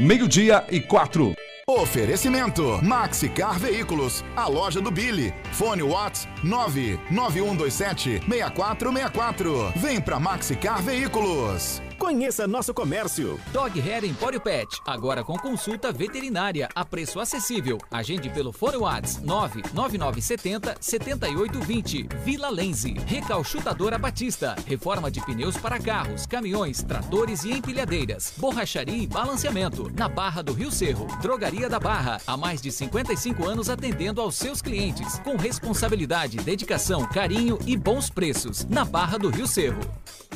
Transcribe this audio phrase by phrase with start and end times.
[0.00, 1.34] Meio-dia e quatro.
[1.66, 5.34] Oferecimento Maxi Car Veículos, a loja do Billy.
[5.52, 9.72] Fone Watts 99127 6464.
[9.76, 11.82] Vem pra Maxi Car Veículos.
[11.98, 13.40] Conheça nosso comércio.
[13.52, 17.76] Dog Hair Empório Pet, agora com consulta veterinária a preço acessível.
[17.90, 22.08] Agende pelo Fone Whats 99970 7820.
[22.24, 22.94] Vila Lenze.
[23.04, 24.54] Recalchutadora Batista.
[24.64, 28.32] Reforma de pneus para carros, caminhões, tratores e empilhadeiras.
[28.36, 29.90] Borracharia e balanceamento.
[29.92, 31.08] Na Barra do Rio Cerro.
[31.20, 32.20] Drogaria da Barra.
[32.24, 35.18] Há mais de 55 anos atendendo aos seus clientes.
[35.24, 38.64] Com responsabilidade, dedicação, carinho e bons preços.
[38.66, 39.80] Na Barra do Rio Cerro.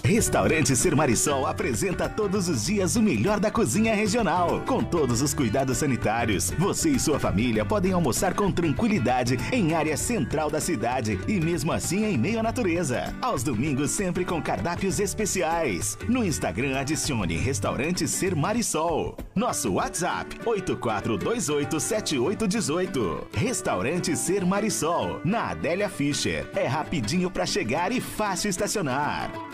[0.04, 4.62] Restaurante Ser Marisol apresenta todos os dias o melhor da cozinha regional.
[4.66, 9.96] Com todos os cuidados sanitários, você e sua família podem almoçar com tranquilidade em área
[9.96, 13.14] central da cidade e mesmo assim em meio à natureza.
[13.20, 15.98] Aos domingos sempre com cardápios especiais.
[16.08, 19.18] No Instagram adicione Restaurante Ser Marisol.
[19.34, 23.24] Nosso WhatsApp 84287818.
[23.34, 26.48] Restaurante Ser Marisol, na Adélia Fischer.
[26.56, 29.51] É rapidinho para chegar e fácil estacionar.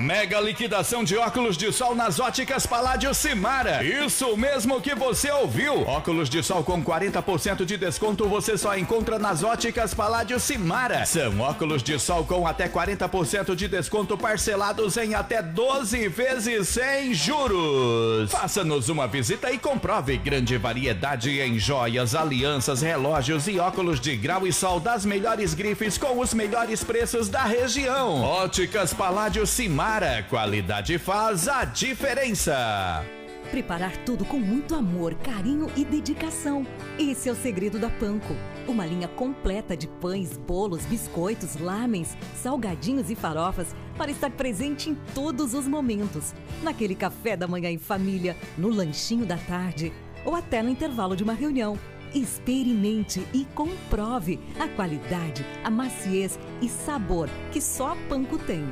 [0.00, 3.84] Mega liquidação de óculos de sol nas óticas Paládio Simara.
[3.84, 5.86] Isso mesmo que você ouviu.
[5.86, 11.04] Óculos de sol com 40% de desconto você só encontra nas óticas Paládio Simara.
[11.04, 17.12] São óculos de sol com até 40% de desconto parcelados em até 12 vezes sem
[17.12, 18.30] juros.
[18.30, 24.46] Faça-nos uma visita e comprove grande variedade em joias, alianças, relógios e óculos de grau
[24.46, 28.22] e sol das melhores grifes com os melhores preços da região.
[28.22, 29.89] Óticas Paládio Simara.
[30.28, 33.04] Qualidade faz a diferença.
[33.50, 36.64] Preparar tudo com muito amor, carinho e dedicação.
[36.96, 38.36] Esse é o segredo da Panko.
[38.68, 44.94] Uma linha completa de pães, bolos, biscoitos, lamens, salgadinhos e farofas para estar presente em
[45.12, 46.32] todos os momentos.
[46.62, 49.92] Naquele café da manhã em família, no lanchinho da tarde
[50.24, 51.76] ou até no intervalo de uma reunião.
[52.14, 58.64] Experimente e comprove a qualidade, a maciez e sabor que só a Panko tem.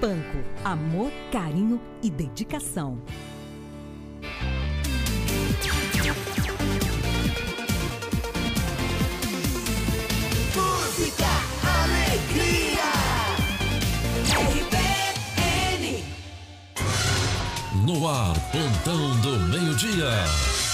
[0.00, 2.98] Panko, amor, carinho e dedicação.
[10.54, 11.26] Música,
[11.64, 12.92] alegria.
[14.52, 16.04] RBN.
[17.86, 20.65] No ar, plantão do meio-dia.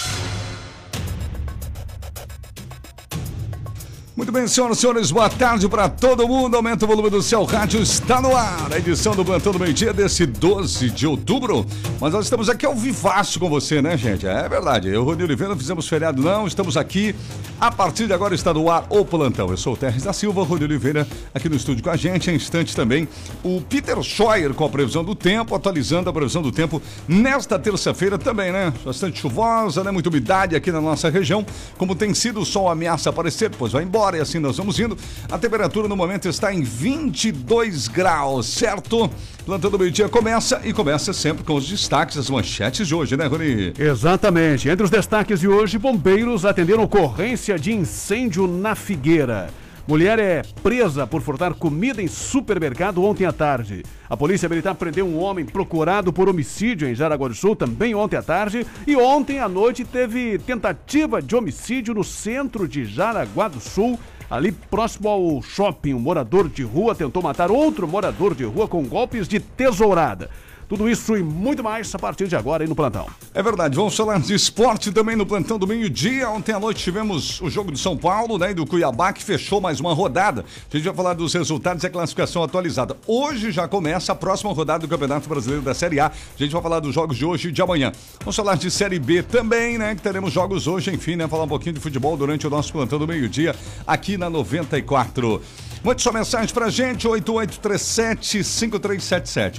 [4.14, 6.54] Muito bem, senhoras e senhores, boa tarde para todo mundo.
[6.54, 8.70] Aumenta o volume do seu rádio, está no ar.
[8.70, 11.64] A edição do Plantão do Meio Dia desse 12 de outubro.
[11.98, 14.26] Mas nós estamos aqui ao vivaço com você, né, gente?
[14.26, 14.90] É verdade.
[14.90, 16.46] Eu, Rony Oliveira, não fizemos feriado, não.
[16.46, 17.14] Estamos aqui.
[17.58, 19.48] A partir de agora está no ar o Plantão.
[19.48, 22.31] Eu sou o Terres da Silva, Rony Oliveira, aqui no estúdio com a gente.
[22.31, 23.08] Em instante também,
[23.42, 28.19] o Peter Scheuer com a previsão do tempo, atualizando a previsão do tempo nesta terça-feira
[28.19, 28.75] também, né?
[28.84, 29.90] Bastante chuvosa, né?
[29.90, 31.46] Muita umidade aqui na nossa região.
[31.78, 34.96] Como tem sido, o sol ameaça aparecer, pois vai embora e assim nós vamos indo.
[35.31, 39.10] A temperatura no momento está em 22 graus, certo?
[39.46, 43.26] Plantão do meio-dia começa e começa sempre com os destaques, as manchetes de hoje, né,
[43.26, 43.72] Rony?
[43.78, 44.69] Exatamente.
[44.69, 49.50] Entre os destaques de hoje, bombeiros atenderam ocorrência de incêndio na Figueira.
[49.87, 53.82] Mulher é presa por furtar comida em supermercado ontem à tarde.
[54.08, 58.17] A Polícia Militar prendeu um homem procurado por homicídio em Jaraguá do Sul também ontem
[58.17, 58.64] à tarde.
[58.87, 63.99] E ontem à noite teve tentativa de homicídio no centro de Jaraguá do Sul.
[64.31, 68.85] Ali próximo ao shopping, um morador de rua tentou matar outro morador de rua com
[68.85, 70.31] golpes de tesourada.
[70.72, 73.06] Tudo isso e muito mais a partir de agora aí no plantão.
[73.34, 76.30] É verdade, vamos falar de esporte também no plantão do meio-dia.
[76.30, 78.52] Ontem à noite tivemos o jogo do São Paulo, né?
[78.52, 80.46] E do Cuiabá, que fechou mais uma rodada.
[80.72, 82.96] A gente vai falar dos resultados e a classificação atualizada.
[83.06, 86.06] Hoje já começa a próxima rodada do Campeonato Brasileiro da Série A.
[86.06, 87.92] A gente vai falar dos jogos de hoje e de amanhã.
[88.20, 89.94] Vamos falar de Série B também, né?
[89.94, 91.28] Que teremos jogos hoje, enfim, né?
[91.28, 93.54] Falar um pouquinho de futebol durante o nosso plantão do meio-dia
[93.86, 95.38] aqui na 94.
[95.84, 99.58] Mande sua mensagem pra gente, 8837-5377.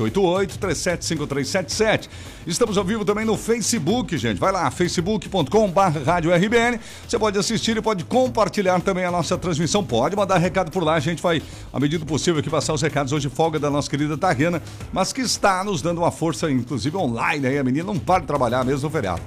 [1.03, 2.09] 8837-5377.
[2.47, 4.39] Estamos ao vivo também no Facebook, gente.
[4.39, 6.79] Vai lá, facebook.com.br.
[7.07, 9.83] Você pode assistir e pode compartilhar também a nossa transmissão.
[9.83, 10.95] Pode mandar recado por lá.
[10.95, 11.41] A gente vai,
[11.71, 13.13] à medida do possível, aqui passar os recados.
[13.13, 14.61] Hoje, folga da nossa querida Tariana,
[14.91, 17.57] mas que está nos dando uma força, inclusive online aí.
[17.57, 19.21] A menina não para de trabalhar mesmo no feriado.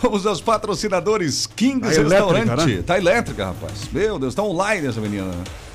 [0.00, 2.76] Vamos aos patrocinadores Kings Tá elétrica, Restaurante.
[2.76, 2.82] né?
[2.82, 3.72] Tá elétrica, rapaz.
[3.92, 5.30] Meu Deus, tá online essa menina.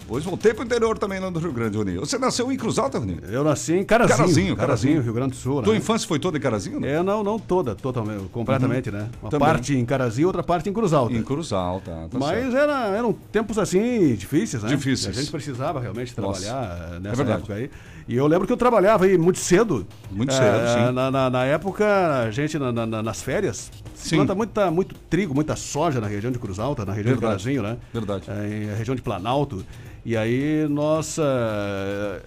[0.09, 1.97] Depois voltei pro interior também lá do Rio Grande, Rony.
[2.00, 3.19] Você nasceu em Cruz Alta, Rony?
[3.29, 4.17] Eu nasci em Carazinho.
[4.17, 5.01] Carazinho, Carazinho.
[5.03, 5.61] Rio Grande do Sul.
[5.61, 5.77] Tua né?
[5.77, 6.83] infância foi toda em Carazinho?
[6.83, 9.07] É, não, não toda, totalmente, completamente, né?
[9.21, 9.47] Uma Também.
[9.47, 11.13] parte em Carazinho, outra parte em Cruz Alta.
[11.13, 12.57] Em Cruz Alta, tá Mas certo.
[12.57, 14.69] era, eram tempos assim difíceis, né?
[14.69, 15.15] Difíceis.
[15.15, 16.41] A gente precisava realmente Nossa.
[16.41, 17.38] trabalhar eh, nessa verdade.
[17.41, 17.69] época aí.
[18.07, 19.85] E eu lembro que eu trabalhava aí muito cedo.
[20.09, 20.92] Muito Eh, cedo, sim.
[20.92, 21.85] Na, na- na época,
[22.25, 24.16] a gente, na- na- na- nas férias, Sim.
[24.16, 27.44] planta muita, muito trigo, muita soja na região de Cruz Alta, na região de Verdade.
[27.44, 27.78] Carazinho, né?
[27.94, 28.23] Verdade.
[28.28, 29.63] Eh, em região de Planalto.
[30.09, 31.23] E aí nós eh,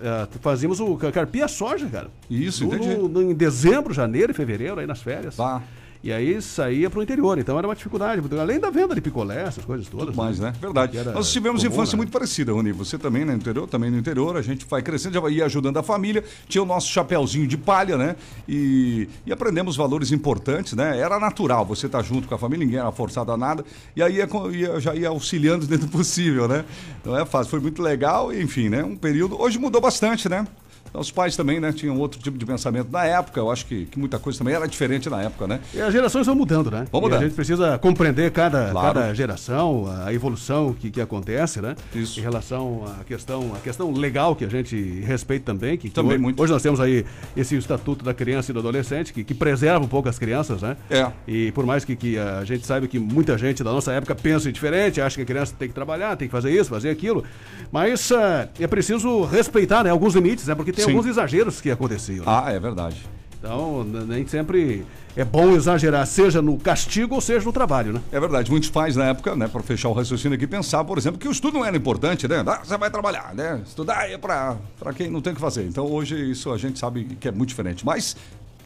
[0.04, 2.06] eh, fazíamos o carpia soja, cara.
[2.30, 2.94] Isso, No- entendi.
[2.96, 5.34] no- em dezembro, janeiro e fevereiro, aí nas férias.
[5.34, 5.60] Pá.
[6.04, 7.38] E aí saía pro interior.
[7.38, 8.20] Então era uma dificuldade.
[8.40, 10.06] Além da venda de picolé, essas coisas todas.
[10.06, 10.52] Tudo mais, né?
[10.60, 10.92] Verdade.
[10.92, 11.98] Que era Nós tivemos comum, infância né?
[11.98, 12.72] muito parecida, Rony.
[12.72, 13.32] Você também, né?
[13.32, 14.36] No interior, também no interior.
[14.36, 16.24] A gente vai crescendo, já vai ajudando a família.
[16.48, 18.16] Tinha o nosso chapéuzinho de palha, né?
[18.48, 20.98] E, e aprendemos valores importantes, né?
[20.98, 23.64] Era natural você estar junto com a família, ninguém era forçado a nada.
[23.94, 26.64] E aí ia, ia- já ia auxiliando dentro do possível, né?
[27.04, 27.50] Não é fácil.
[27.50, 28.82] Foi muito legal, enfim, né?
[28.82, 29.40] Um período.
[29.40, 30.46] Hoje mudou bastante, né?
[30.94, 33.40] Os pais também, né, tinham outro tipo de pensamento na época.
[33.40, 35.60] Eu acho que, que muita coisa também era diferente na época, né?
[35.72, 36.86] E as gerações vão mudando, né?
[36.92, 37.20] Vão mudando.
[37.20, 38.94] a gente precisa compreender cada, Claro.
[38.94, 41.74] cada geração, a evolução que, que acontece, né?
[41.94, 42.18] Isso.
[42.20, 45.76] Em relação à questão, a questão legal que a gente respeita também.
[45.76, 46.42] Que, que Também hoje, muito.
[46.42, 47.04] Hoje nós temos aí
[47.36, 50.76] esse Estatuto da Criança e do Adolescente, que, que preserva um pouco as crianças, né?
[50.90, 51.10] É.
[51.26, 54.50] E por mais que, que a gente saiba que muita gente da nossa época pensa
[54.52, 57.24] diferente, acha que a criança tem que trabalhar, tem que fazer isso, fazer aquilo.
[57.70, 60.54] Mas ah, é preciso respeitar né, alguns limites, né?
[60.54, 60.90] Porque tem Sim.
[60.90, 62.24] alguns exageros que aconteciam.
[62.24, 62.24] né?
[62.26, 62.96] Ah, é verdade.
[63.38, 64.86] Então, nem sempre
[65.16, 68.00] é bom exagerar, seja no castigo ou seja no trabalho, né?
[68.12, 71.18] É verdade, muitos pais na época, né, para fechar o raciocínio aqui, pensavam, por exemplo,
[71.18, 72.44] que o estudo não era importante, né?
[72.46, 73.60] Ah, você vai trabalhar, né?
[73.66, 74.56] Estudar é para
[74.94, 75.66] quem não tem o que fazer.
[75.66, 77.84] Então hoje isso a gente sabe que é muito diferente.
[77.84, 78.16] Mas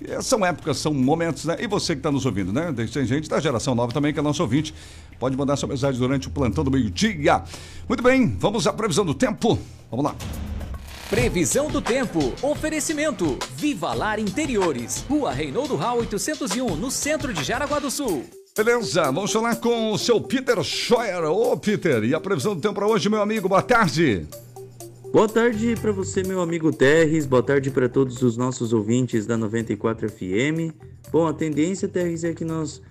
[0.07, 1.57] eh, são épocas, são momentos, né?
[1.59, 2.71] E você que está nos ouvindo, né?
[2.93, 4.75] Tem gente da geração nova também que é nosso ouvinte.
[5.19, 7.43] Pode mandar sua mensagem durante o plantão do meio-dia.
[7.89, 9.59] Muito bem, vamos à previsão do tempo.
[9.91, 10.15] Vamos lá.
[11.09, 12.35] Previsão do tempo.
[12.43, 13.39] Oferecimento.
[13.55, 15.05] Viva Lar Interiores.
[15.09, 18.25] Rua Reinaldo Rau 801, no centro de Jaraguá do Sul.
[18.57, 21.23] Beleza, vamos falar com o seu Peter Scheuer.
[21.31, 23.49] Ô, Peter, e a previsão do tempo para hoje, meu amigo?
[23.49, 24.27] Boa tarde.
[25.13, 27.25] Boa tarde para você, meu amigo Terres.
[27.25, 30.75] Boa tarde para todos os nossos ouvintes da 94 FM.
[31.13, 32.83] Bom, a tendência, Terres, é que nós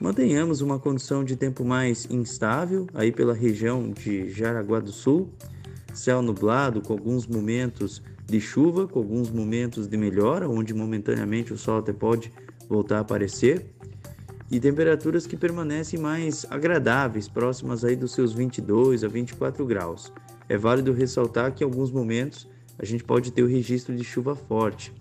[0.00, 5.28] mantenhamos uma condição de tempo mais instável aí pela região de Jaraguá do Sul.
[5.94, 11.56] Céu nublado, com alguns momentos de chuva, com alguns momentos de melhora, onde momentaneamente o
[11.56, 12.32] sol até pode
[12.68, 13.66] voltar a aparecer.
[14.50, 20.12] E temperaturas que permanecem mais agradáveis, próximas aí dos seus 22 a 24 graus.
[20.48, 22.46] É válido ressaltar que em alguns momentos
[22.78, 24.92] a gente pode ter o registro de chuva forte.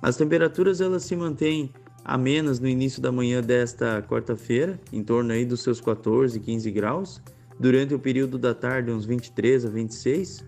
[0.00, 1.72] As temperaturas elas se mantêm
[2.04, 7.20] amenas no início da manhã desta quarta-feira, em torno aí dos seus 14, 15 graus,
[7.58, 10.44] durante o período da tarde uns 23 a 26,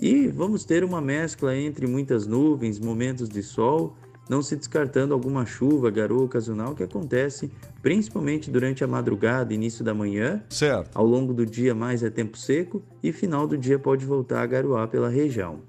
[0.00, 3.94] e vamos ter uma mescla entre muitas nuvens, momentos de sol,
[4.30, 7.50] não se descartando alguma chuva, garoa ocasional que acontece
[7.82, 10.42] principalmente durante a madrugada, início da manhã.
[10.48, 10.96] Certo.
[10.96, 14.46] Ao longo do dia mais é tempo seco e final do dia pode voltar a
[14.46, 15.60] garoar pela região.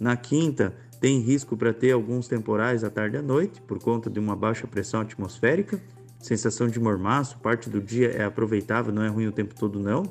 [0.00, 4.08] Na quinta, tem risco para ter alguns temporais à tarde e à noite, por conta
[4.08, 5.80] de uma baixa pressão atmosférica.
[6.20, 10.04] Sensação de mormaço, parte do dia é aproveitável, não é ruim o tempo todo não.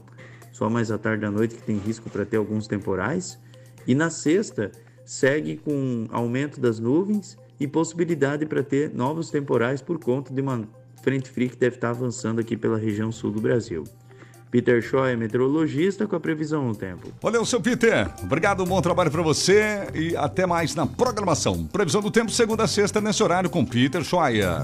[0.52, 3.40] Só mais à tarde à noite que tem risco para ter alguns temporais.
[3.86, 4.72] E na sexta,
[5.06, 10.68] segue com aumento das nuvens e possibilidade para ter novos temporais por conta de uma
[11.02, 13.84] frente fria que deve estar avançando aqui pela região sul do Brasil.
[14.52, 17.08] Peter Shaw é meteorologista com a previsão no tempo.
[17.22, 18.10] Valeu, seu Peter.
[18.24, 21.68] Obrigado, bom trabalho para você e até mais na programação.
[21.68, 24.64] Previsão do tempo, segunda a sexta, nesse horário com Peter Scheuer.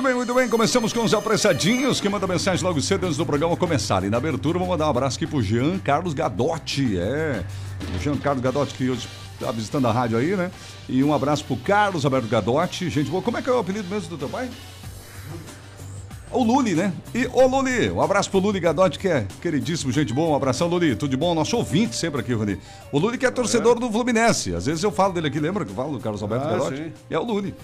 [0.00, 0.48] Muito bem, muito bem.
[0.48, 4.02] Começamos com os apressadinhos que manda mensagem logo cedo antes do programa começar.
[4.02, 6.96] E na abertura, vou mandar um abraço aqui pro Jean Carlos Gadotti.
[6.98, 7.44] É,
[7.94, 9.06] o Jean Carlos Gadotti que hoje
[9.38, 10.50] tá visitando a rádio aí, né?
[10.88, 12.88] E um abraço pro Carlos Alberto Gadotti.
[12.88, 14.48] Gente boa, como é que é o apelido mesmo do teu pai?
[16.32, 16.94] O Luli, né?
[17.14, 20.30] E ô Luli, um abraço pro Luli Gadotti, que é queridíssimo, gente boa.
[20.30, 20.96] Um abração, Luli.
[20.96, 21.34] Tudo de bom?
[21.34, 22.58] Nosso ouvinte sempre aqui, Rony.
[22.90, 24.54] O Luli que é torcedor do Fluminense.
[24.54, 26.76] Às vezes eu falo dele aqui, lembra que eu falo do Carlos Alberto Ah, Gadotti?
[26.76, 26.92] sim.
[27.10, 27.54] É o Luli.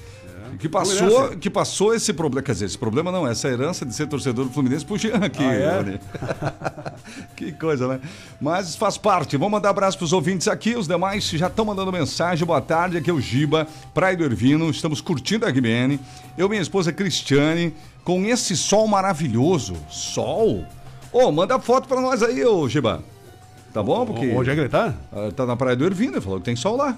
[0.58, 4.06] Que passou, que passou esse problema, quer dizer, esse problema não, essa herança de ser
[4.06, 5.76] torcedor do Fluminense pro Jean aqui, Ah, é?
[5.76, 6.00] Rony.
[7.36, 8.00] que coisa, né?
[8.40, 9.36] Mas faz parte.
[9.36, 12.46] Vamos mandar abraço pros ouvintes aqui, os demais já estão mandando mensagem.
[12.46, 15.98] Boa tarde, aqui é o Giba, Praia do Ervino, estamos curtindo a RBN.
[16.36, 17.74] Eu e minha esposa Cristiane,
[18.04, 19.74] com esse sol maravilhoso.
[19.88, 20.64] Sol?
[21.12, 23.02] Ô, manda foto pra nós aí, ô Giba.
[23.72, 24.06] Tá bom?
[24.06, 24.94] Porque Onde é que ele tá?
[25.12, 26.96] Ah, tá na Praia do Ervino, ele falou que tem sol lá.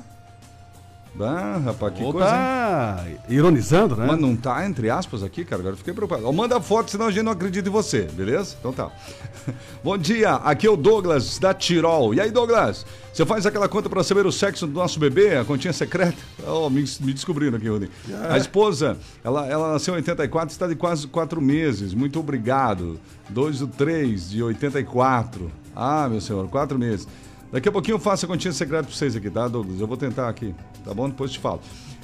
[1.21, 2.29] Ah, rapaz, que Ou coisa.
[2.29, 4.07] tá ironizando, né?
[4.07, 5.61] Mas não tá entre aspas aqui, cara.
[5.61, 6.27] Agora eu fiquei preocupado.
[6.27, 8.57] Ó, Manda foto, senão a gente não acredita em você, beleza?
[8.59, 8.91] Então tá.
[9.83, 12.15] Bom dia, aqui é o Douglas da Tirol.
[12.15, 12.87] E aí, Douglas?
[13.13, 16.17] Você faz aquela conta pra saber o sexo do nosso bebê, a continha secreta?
[16.47, 17.91] Oh, me, me descobriram aqui, Rony.
[18.31, 21.93] A esposa, ela, ela nasceu em 84, está de quase quatro meses.
[21.93, 22.99] Muito obrigado.
[23.29, 25.51] 2 do 3 de 84.
[25.77, 27.07] Ah, meu senhor, quatro meses.
[27.51, 29.81] Daqui a pouquinho eu faço a continha secreta pra vocês aqui, tá, Douglas?
[29.81, 31.09] Eu vou tentar aqui, tá bom?
[31.09, 31.61] Depois te falo.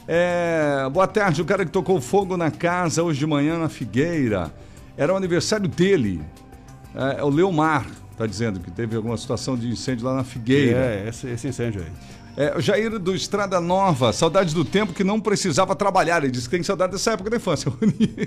[0.08, 4.52] É, boa tarde, o cara que tocou fogo na casa hoje de manhã na Figueira.
[4.96, 6.22] Era o aniversário dele.
[6.94, 7.86] É, é o Leomar,
[8.16, 10.78] tá dizendo que teve alguma situação de incêndio lá na Figueira.
[10.78, 11.92] É, esse, esse incêndio aí.
[12.36, 16.22] É, o Jair do Estrada Nova, saudade do tempo que não precisava trabalhar.
[16.22, 17.72] Ele disse que tem saudade dessa época da infância.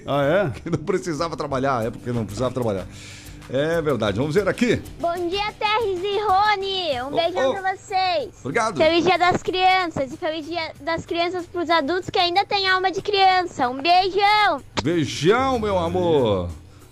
[0.06, 0.60] Ah, é?
[0.60, 2.88] que não precisava trabalhar, a época que não precisava trabalhar.
[3.50, 4.18] É verdade.
[4.18, 4.82] Vamos ver aqui.
[5.00, 7.02] Bom dia, Terres e Rony!
[7.02, 7.54] Um Oh, beijão oh.
[7.54, 8.30] pra vocês!
[8.42, 8.76] Obrigado.
[8.78, 12.92] Feliz Dia das Crianças e feliz Dia das Crianças pros adultos que ainda têm alma
[12.92, 13.70] de criança.
[13.70, 14.62] Um beijão!
[14.84, 16.50] Beijão, meu amor.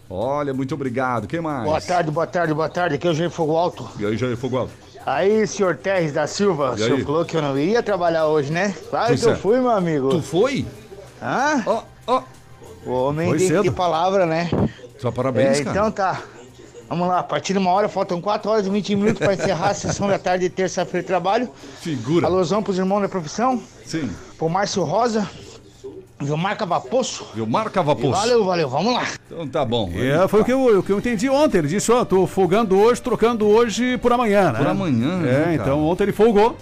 [0.09, 1.27] Olha, muito obrigado.
[1.27, 1.65] Quem mais?
[1.65, 2.95] Boa tarde, boa tarde, boa tarde.
[2.95, 3.89] Aqui é o Jair Fogo Alto.
[3.99, 4.71] E aí, Jair Fogo Alto?
[5.05, 7.03] Aí, senhor Terres da Silva, o senhor aí?
[7.03, 8.73] falou que eu não ia trabalhar hoje, né?
[8.89, 9.35] Claro que eu é.
[9.35, 10.09] fui, meu amigo.
[10.09, 10.65] Tu foi?
[11.21, 11.63] Hã?
[11.65, 12.23] Ó, ó.
[12.85, 14.49] O homem Foi que ter palavra, né?
[14.99, 15.71] Só parabéns, É, cara.
[15.77, 16.21] Então tá.
[16.87, 19.69] Vamos lá, a partir de uma hora, faltam 4 horas e 20 minutos para encerrar
[19.69, 21.49] a sessão da tarde de terça-feira de trabalho.
[21.81, 22.27] Figura.
[22.27, 23.61] Alusão pros irmãos da profissão.
[23.85, 24.09] Sim.
[24.37, 25.27] Pro Márcio Rosa.
[26.19, 27.25] Vilmar Cavapoço.
[27.35, 28.11] Vilmar Cavapoço.
[28.11, 29.05] Valeu, valeu, vamos lá.
[29.27, 29.91] Então tá bom.
[29.93, 31.57] É, foi o que, eu, o que eu entendi ontem.
[31.57, 34.59] Ele disse, ó, tô folgando hoje, trocando hoje por amanhã, né?
[34.59, 35.53] Por amanhã, É, né, cara?
[35.55, 36.55] então ontem ele folgou.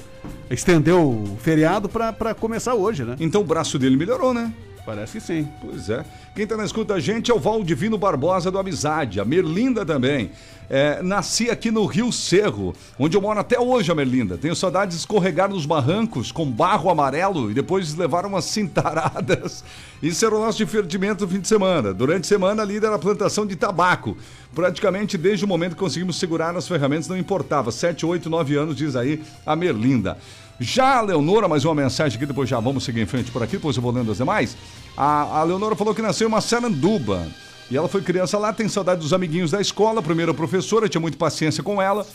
[0.49, 3.15] Estendeu o feriado pra, pra começar hoje, né?
[3.19, 4.51] Então o braço dele melhorou, né?
[4.85, 5.47] Parece que sim.
[5.61, 6.03] Pois é.
[6.35, 10.31] Quem tá na escuta a gente é o Valdivino Barbosa do Amizade, a Merlinda também.
[10.69, 14.37] É, nasci aqui no Rio Cerro, onde eu moro até hoje, a Merlinda.
[14.37, 19.63] Tenho saudades de escorregar nos barrancos com barro amarelo e depois levar umas cintaradas.
[20.01, 21.93] Isso era o nosso divertimento no fim de semana.
[21.93, 24.17] Durante a semana, a era a plantação de tabaco.
[24.53, 27.71] Praticamente desde o momento que conseguimos segurar as ferramentas, não importava.
[27.71, 30.17] 7, 8, 9 anos, diz aí a Merlinda.
[30.59, 33.53] Já a Leonora, mais uma mensagem aqui, depois já vamos seguir em frente por aqui,
[33.53, 34.55] depois eu vou lendo as demais.
[34.95, 37.27] A, a Leonora falou que nasceu em uma Saranduba.
[37.71, 41.17] E ela foi criança lá, tem saudade dos amiguinhos da escola, primeira professora, tinha muita
[41.17, 42.05] paciência com ela.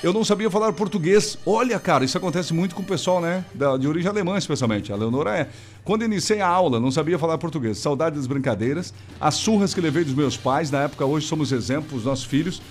[0.00, 1.36] Eu não sabia falar português.
[1.44, 3.44] Olha, cara, isso acontece muito com o pessoal, né?
[3.52, 4.92] Da- de origem alemã, especialmente.
[4.92, 5.48] A Leonora é.
[5.82, 7.78] Quando iniciei a aula, não sabia falar português.
[7.78, 10.70] Saudade das brincadeiras, as surras que levei dos meus pais.
[10.70, 12.62] Na época, hoje somos exemplos, os nossos filhos.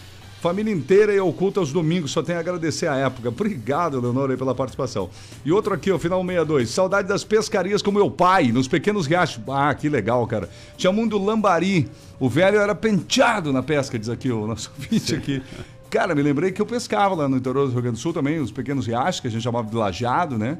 [0.41, 3.29] Família inteira e oculta aos domingos, só tenho a agradecer a época.
[3.29, 5.09] Obrigado, Leonora, aí pela participação.
[5.43, 6.69] E outro aqui, ó, final 62.
[6.69, 9.41] Saudade das pescarias com meu pai, nos pequenos riachos.
[9.49, 10.47] Ah, que legal, cara.
[10.77, 11.89] Tinha mundo lambari.
[12.19, 15.41] O velho era penteado na pesca, diz aqui o nosso vídeo aqui.
[15.89, 18.39] Cara, me lembrei que eu pescava lá no interior do Rio Grande do Sul também,
[18.39, 20.57] os pequenos riachos, que a gente chamava de lajeado, né?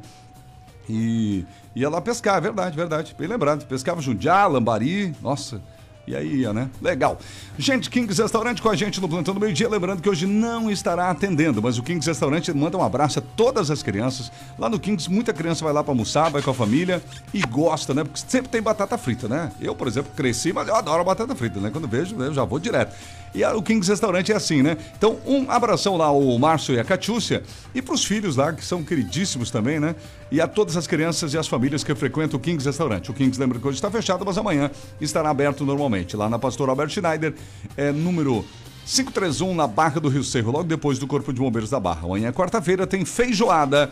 [0.90, 3.16] E ia lá pescar, é verdade, verdade.
[3.18, 3.66] Bem lembrado.
[3.68, 5.62] Pescava jundiá, lambari, nossa.
[6.08, 6.70] E aí ia, né?
[6.82, 7.20] Legal.
[7.60, 9.68] Gente, Kings Restaurante com a gente no Plantão do Meio Dia.
[9.68, 13.70] Lembrando que hoje não estará atendendo, mas o Kings Restaurante manda um abraço a todas
[13.70, 14.32] as crianças.
[14.58, 17.94] Lá no Kings, muita criança vai lá pra almoçar, vai com a família e gosta,
[17.94, 18.06] né?
[18.06, 19.52] Porque sempre tem batata frita, né?
[19.60, 21.70] Eu, por exemplo, cresci, mas eu adoro batata frita, né?
[21.72, 22.96] Quando vejo, eu já vou direto.
[23.36, 24.78] E o Kings Restaurante é assim, né?
[24.98, 27.44] Então, um abração lá ao Márcio e a Catiúcia
[27.76, 29.94] e pros filhos lá, que são queridíssimos também, né?
[30.32, 33.10] E a todas as crianças e as famílias que frequentam o Kings Restaurante.
[33.10, 36.18] O Kings lembra que hoje está fechado, mas amanhã estará aberto normalmente.
[36.18, 37.34] Lá na Pastor Albert Schneider,
[37.78, 38.44] é número
[38.86, 42.02] 531 na Barra do Rio Cerro, logo depois do Corpo de Bombeiros da Barra.
[42.06, 43.90] Amanhã, quarta-feira, tem feijoada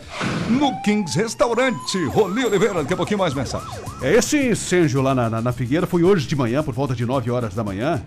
[0.48, 2.04] no Kings Restaurante.
[2.06, 3.70] Roli Oliveira, daqui a pouquinho mais mensagens.
[4.02, 7.04] É, esse incêndio lá na, na- na Figueira foi hoje de manhã, por volta de
[7.04, 8.02] 9 horas da manhã,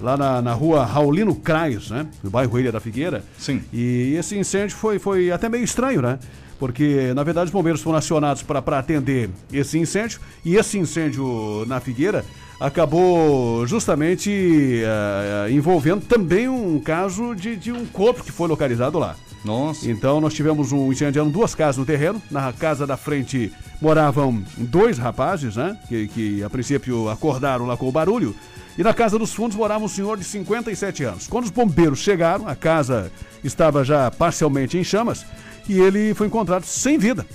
[0.00, 2.06] lá na, na rua Raulino Crais, né?
[2.24, 3.24] No bairro Ilha da Figueira.
[3.38, 3.62] Sim.
[3.72, 6.18] E esse incêndio foi, foi até meio estranho, né?
[6.62, 11.80] Porque, na verdade, os bombeiros foram acionados para atender esse incêndio, e esse incêndio na
[11.80, 12.24] Figueira
[12.60, 19.16] acabou justamente eh, envolvendo também um caso de, de um corpo que foi localizado lá.
[19.44, 19.90] Nossa.
[19.90, 22.22] Então nós tivemos um incêndio eram duas casas no terreno.
[22.30, 25.76] Na casa da frente moravam dois rapazes, né?
[25.88, 28.36] Que, que a princípio acordaram lá com o barulho.
[28.76, 31.26] E na casa dos fundos morava um senhor de 57 anos.
[31.26, 33.12] Quando os bombeiros chegaram, a casa
[33.44, 35.26] estava já parcialmente em chamas
[35.68, 37.26] e ele foi encontrado sem vida.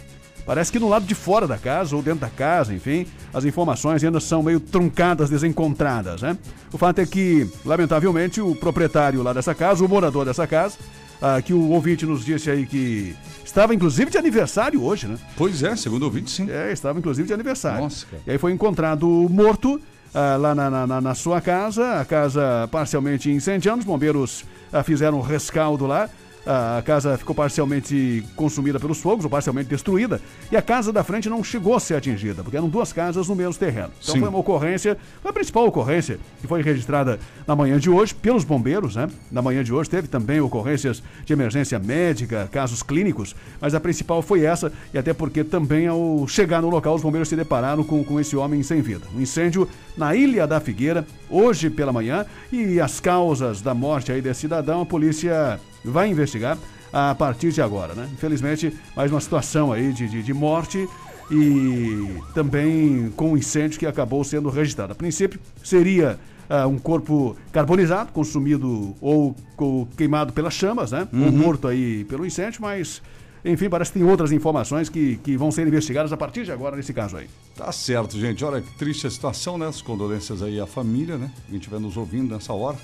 [0.45, 4.02] Parece que no lado de fora da casa ou dentro da casa, enfim, as informações
[4.02, 6.38] ainda são meio truncadas, desencontradas, né?
[6.71, 10.78] O fato é que, lamentavelmente, o proprietário lá dessa casa, o morador dessa casa,
[11.21, 15.17] ah, que o ouvinte nos disse aí que estava inclusive de aniversário hoje, né?
[15.36, 16.50] Pois é, segundo o ouvinte, sim.
[16.50, 17.82] É, estava inclusive de aniversário.
[17.82, 18.23] Nossa, cara.
[18.26, 19.82] E aí foi encontrado morto
[20.13, 25.17] ah, lá na, na- na- sua casa, a casa parcialmente incendiando, os bombeiros ah, fizeram
[25.17, 26.10] um rescaldo lá.
[26.47, 31.29] A casa ficou parcialmente consumida pelos fogos, ou parcialmente destruída, e a casa da frente
[31.29, 33.89] não chegou a ser atingida, porque eram duas casas no mesmo terreno.
[34.01, 34.21] Então Sim.
[34.21, 38.45] foi uma ocorrência, foi a principal ocorrência que foi registrada na manhã de hoje pelos
[38.45, 39.10] bombeiros, né?
[39.29, 44.21] Na manhã de hoje teve também ocorrências de emergência médica, casos clínicos, mas a principal
[44.21, 48.01] foi essa, e até porque também ao chegar no local os bombeiros se depararam com,
[48.05, 49.05] com esse homem sem vida.
[49.13, 54.21] Um incêndio na Ilha da Figueira, hoje pela manhã, e as causas da morte aí
[54.21, 56.58] desse cidadão, a polícia vai investigar
[56.91, 58.10] a partir de agora, né?
[58.13, 60.88] Infelizmente, mais uma situação aí de, de, de morte
[61.30, 64.93] e também com um incêndio que acabou sendo registrado.
[64.93, 66.17] A princípio, seria
[66.50, 71.08] ah, um corpo carbonizado, consumido ou co- queimado pelas chamas, né?
[71.12, 71.32] Ou Uhum.
[71.32, 73.02] morto aí pelo incêndio, mas,
[73.43, 76.78] enfim, parece que tem outras informações que, que vão ser investigadas a partir de agora
[76.78, 77.28] nesse caso aí.
[77.56, 78.43] Tá certo, gente.
[78.45, 79.67] Olha que triste a situação, né?
[79.67, 81.30] As condolências aí à família, né?
[81.50, 82.78] Quem estiver nos ouvindo nessa hora.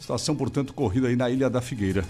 [0.00, 2.02] Situação, portanto, corrida aí na Ilha da Figueira.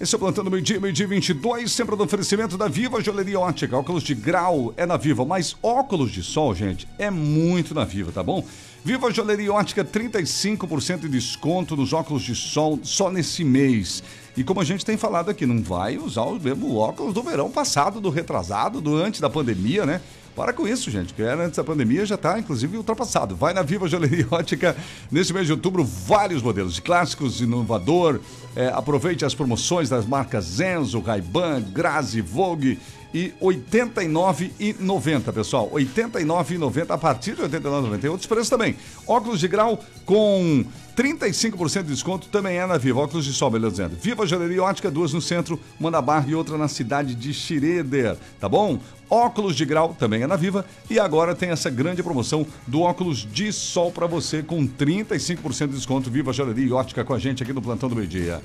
[0.00, 3.38] Esse é o Plantando Meio Dia, Meio Dia 22, sempre no oferecimento da Viva Joalheria
[3.38, 3.76] Ótica.
[3.76, 8.10] Óculos de grau é na Viva, mas óculos de sol, gente, é muito na Viva,
[8.10, 8.42] tá bom?
[8.82, 14.02] Viva Joalheria Ótica, 35% de desconto nos óculos de sol só nesse mês.
[14.34, 17.50] E como a gente tem falado aqui, não vai usar o mesmo óculos do verão
[17.50, 20.00] passado, do retrasado, do antes da pandemia, né?
[20.34, 23.36] Para com isso, gente, que era antes da pandemia já está, inclusive, ultrapassado.
[23.36, 24.74] Vai na Viva Joalheria Ótica,
[25.10, 28.20] nesse mês de outubro, vários modelos de clássicos, inovador.
[28.56, 32.78] É, aproveite as promoções das marcas Zenzo, Ray-Ban, Grazi, Vogue
[33.12, 35.70] e R$ 89,90, pessoal.
[35.72, 38.00] R$ 89,90 a partir de R$ 89,90.
[38.00, 38.76] Tem outros preços também.
[39.06, 40.64] Óculos de grau com
[41.00, 43.00] 35% de desconto também é na Viva.
[43.00, 43.96] Óculos de sol, beleza dizendo.
[43.98, 48.18] Viva Joalheria Ótica, duas no centro, uma na Barra e outra na cidade de Schroeder,
[48.38, 48.78] tá bom?
[49.08, 53.26] Óculos de grau também é na Viva e agora tem essa grande promoção do óculos
[53.32, 56.10] de sol para você com 35% de desconto.
[56.10, 58.42] Viva Joalheria Ótica com a gente aqui no Plantão do Meio Dia.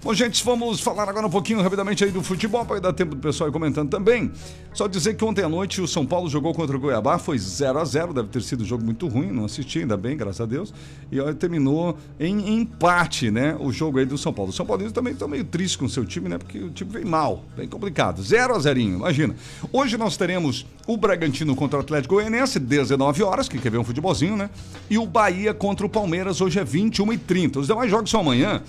[0.00, 3.20] Bom, gente, vamos falar agora um pouquinho rapidamente aí do futebol, para dar tempo do
[3.20, 4.30] pessoal ir comentando também.
[4.72, 7.80] Só dizer que ontem à noite o São Paulo jogou contra o Goiabá, foi 0
[7.80, 10.46] a 0 deve ter sido um jogo muito ruim, não assisti, ainda bem, graças a
[10.46, 10.72] Deus.
[11.10, 14.50] E ó, terminou em empate, né, o jogo aí do São Paulo.
[14.50, 16.92] O São Paulo também está meio triste com o seu time, né, porque o time
[16.92, 18.22] vem mal, bem complicado.
[18.22, 19.34] 0 a 0 imagina.
[19.72, 23.84] Hoje nós teremos o Bragantino contra o Atlético Goianiense, 19 horas, que quer ver um
[23.84, 24.48] futebolzinho, né?
[24.88, 27.56] E o Bahia contra o Palmeiras, hoje é 21h30.
[27.56, 28.62] Os demais jogos são amanhã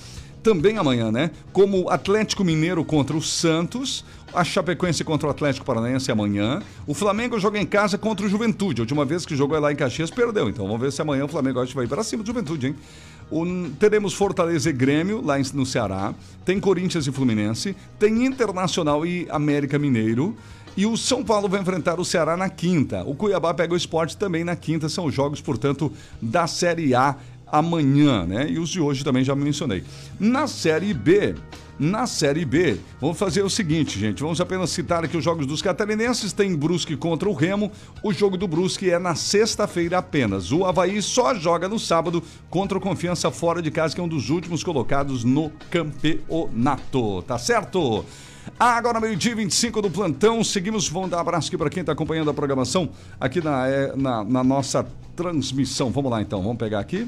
[0.44, 1.32] também amanhã, né?
[1.52, 6.62] Como Atlético Mineiro contra o Santos, a Chapecoense contra o Atlético Paranaense amanhã.
[6.86, 8.82] O Flamengo joga em casa contra o Juventude.
[8.82, 10.50] A última vez que jogou lá em Caxias perdeu.
[10.50, 12.76] Então vamos ver se amanhã o Flamengo acho vai para cima do Juventude, hein?
[13.32, 13.46] O,
[13.80, 16.14] teremos Fortaleza e Grêmio lá no Ceará.
[16.44, 17.76] Tem Corinthians e Fluminense.
[18.00, 20.36] Tem Internacional e América Mineiro.
[20.78, 23.04] E o São Paulo vai enfrentar o Ceará na quinta.
[23.06, 24.88] O Cuiabá pega o esporte também na quinta.
[24.88, 27.16] São os jogos, portanto, da Série A
[27.52, 28.50] amanhã, né?
[28.50, 29.84] E os de hoje também já mencionei.
[30.20, 31.36] Na Série B,
[31.80, 34.22] na Série B, vamos fazer o seguinte, gente.
[34.22, 36.34] Vamos apenas citar aqui os jogos dos catarinenses.
[36.34, 37.72] Tem Brusque contra o Remo.
[38.04, 40.52] O jogo do Brusque é na sexta-feira apenas.
[40.52, 44.10] O Havaí só joga no sábado contra o Confiança fora de casa, que é um
[44.10, 47.22] dos últimos colocados no campeonato.
[47.22, 48.04] Tá certo?
[48.60, 50.44] Agora, meio-dia 25 do plantão.
[50.44, 50.90] Seguimos.
[50.90, 54.22] Vamos dar um abraço aqui para quem está acompanhando a programação aqui na, é, na,
[54.26, 54.86] na nossa
[55.16, 55.92] transmissão.
[55.92, 57.08] Vamos lá então, vamos pegar aqui.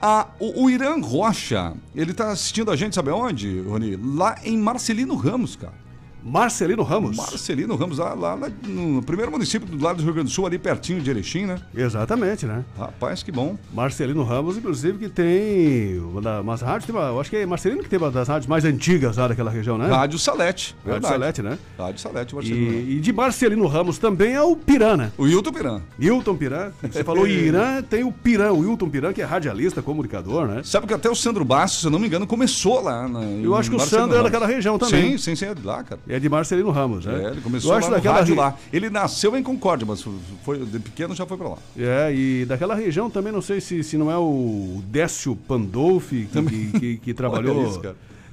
[0.00, 3.96] Ah, o, o Irã Rocha, ele tá assistindo a gente, sabe onde, Rony?
[3.96, 5.85] Lá em Marcelino Ramos, cara.
[6.26, 7.16] Marcelino Ramos.
[7.16, 10.44] Marcelino Ramos, lá, lá, lá no primeiro município do lado do Rio Grande do Sul,
[10.44, 11.60] ali pertinho de Erechim, né?
[11.74, 12.64] Exatamente, né?
[12.76, 13.56] Rapaz, que bom.
[13.72, 17.82] Marcelino Ramos, inclusive, que tem uma das rádios, tem uma, eu acho que é Marcelino
[17.82, 19.86] que tem uma das rádios mais antigas lá daquela região, né?
[19.86, 20.74] Rádio Salete.
[20.84, 21.08] Rádio.
[21.08, 21.58] Salete, né?
[21.78, 22.88] Rádio Salete, Marcelino Ramos.
[22.88, 25.12] E, e de Marcelino Ramos também é o Pirana.
[25.16, 25.80] O Hilton Piran.
[25.98, 26.72] Hilton Piran.
[26.82, 30.62] Você falou Irã, tem o Piran, o Hilton Piran, que é radialista, comunicador, né?
[30.64, 33.06] Sabe que até o Sandro Bastos, se eu não me engano, começou lá.
[33.06, 35.12] Na, Eu acho que o Sandro é daquela região também.
[35.12, 36.00] Sim, sim, sim, é de lá, cara.
[36.08, 37.24] É de Marcelino Ramos, né?
[37.24, 38.56] É, ele começou Eu acho lá daquela rádio re- lá.
[38.72, 40.04] Ele nasceu em Concórdia, mas
[40.44, 41.58] foi, de pequeno já foi pra lá.
[41.78, 46.42] É, e daquela região também, não sei se, se não é o Décio Pandolfi, que,
[46.42, 47.66] que, que- que trabalhou.
[47.68, 47.80] Isso.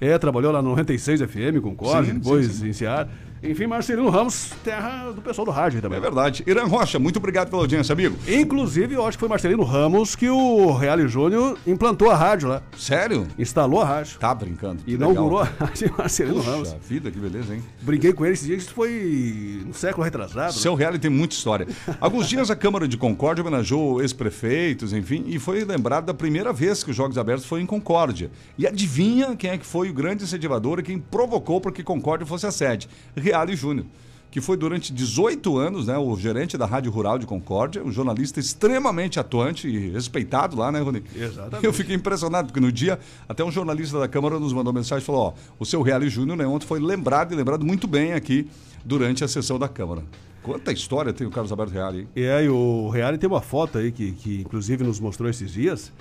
[0.02, 2.70] É, trabalhou lá no 96 FM Corte, Sim, depois sim, sim.
[2.70, 3.08] em Ceará.
[3.44, 5.98] Enfim, Marcelino Ramos, terra do pessoal do rádio também.
[5.98, 6.44] É verdade.
[6.48, 8.18] Irã Rocha, muito obrigado pela audiência, amigo.
[8.26, 12.62] Inclusive, eu acho que foi Marcelino Ramos que o Reale Júnior implantou a rádio lá.
[12.78, 13.28] Sério?
[13.38, 14.18] Instalou a rádio.
[14.18, 14.82] Tá brincando.
[14.84, 15.54] que Inaugurou legal.
[15.60, 16.76] a rádio Marcelino Puxa Ramos.
[16.88, 17.62] vida, que beleza, hein?
[17.82, 20.54] Briguei com ele esses dias, isso foi no século retrasado.
[20.54, 20.60] né?
[20.62, 21.68] Seu reality tem muita história.
[22.00, 26.82] Alguns dias a Câmara de Concórdia homenageou ex-prefeitos, enfim, e foi lembrado da primeira vez
[26.82, 28.32] que os Jogos Abertos foi em Concórdia.
[28.58, 32.26] E adivinha quem é que foi o grande incentivador e quem provocou para que Concórdia
[32.26, 32.88] fosse a sede?
[33.14, 33.86] Reale Júnior.
[34.30, 38.40] Que foi durante 18 anos, né, o gerente da Rádio Rural de Concórdia, um jornalista
[38.40, 41.04] extremamente atuante e respeitado lá, né, Rony?
[41.16, 41.64] Exatamente.
[41.64, 42.98] Eu fiquei impressionado, porque no dia,
[43.30, 46.36] até um jornalista da Câmara nos mandou mensagem e falou: ó, o seu Reale Júnior,
[46.36, 48.48] né, ontem foi lembrado e lembrado muito bem aqui
[48.84, 50.04] durante a sessão da Câmara.
[50.42, 52.08] Quanta história tem o Carlos Alberto Reale, hein?
[52.16, 55.92] É, e o Reale tem uma foto aí que, que inclusive nos mostrou esses dias,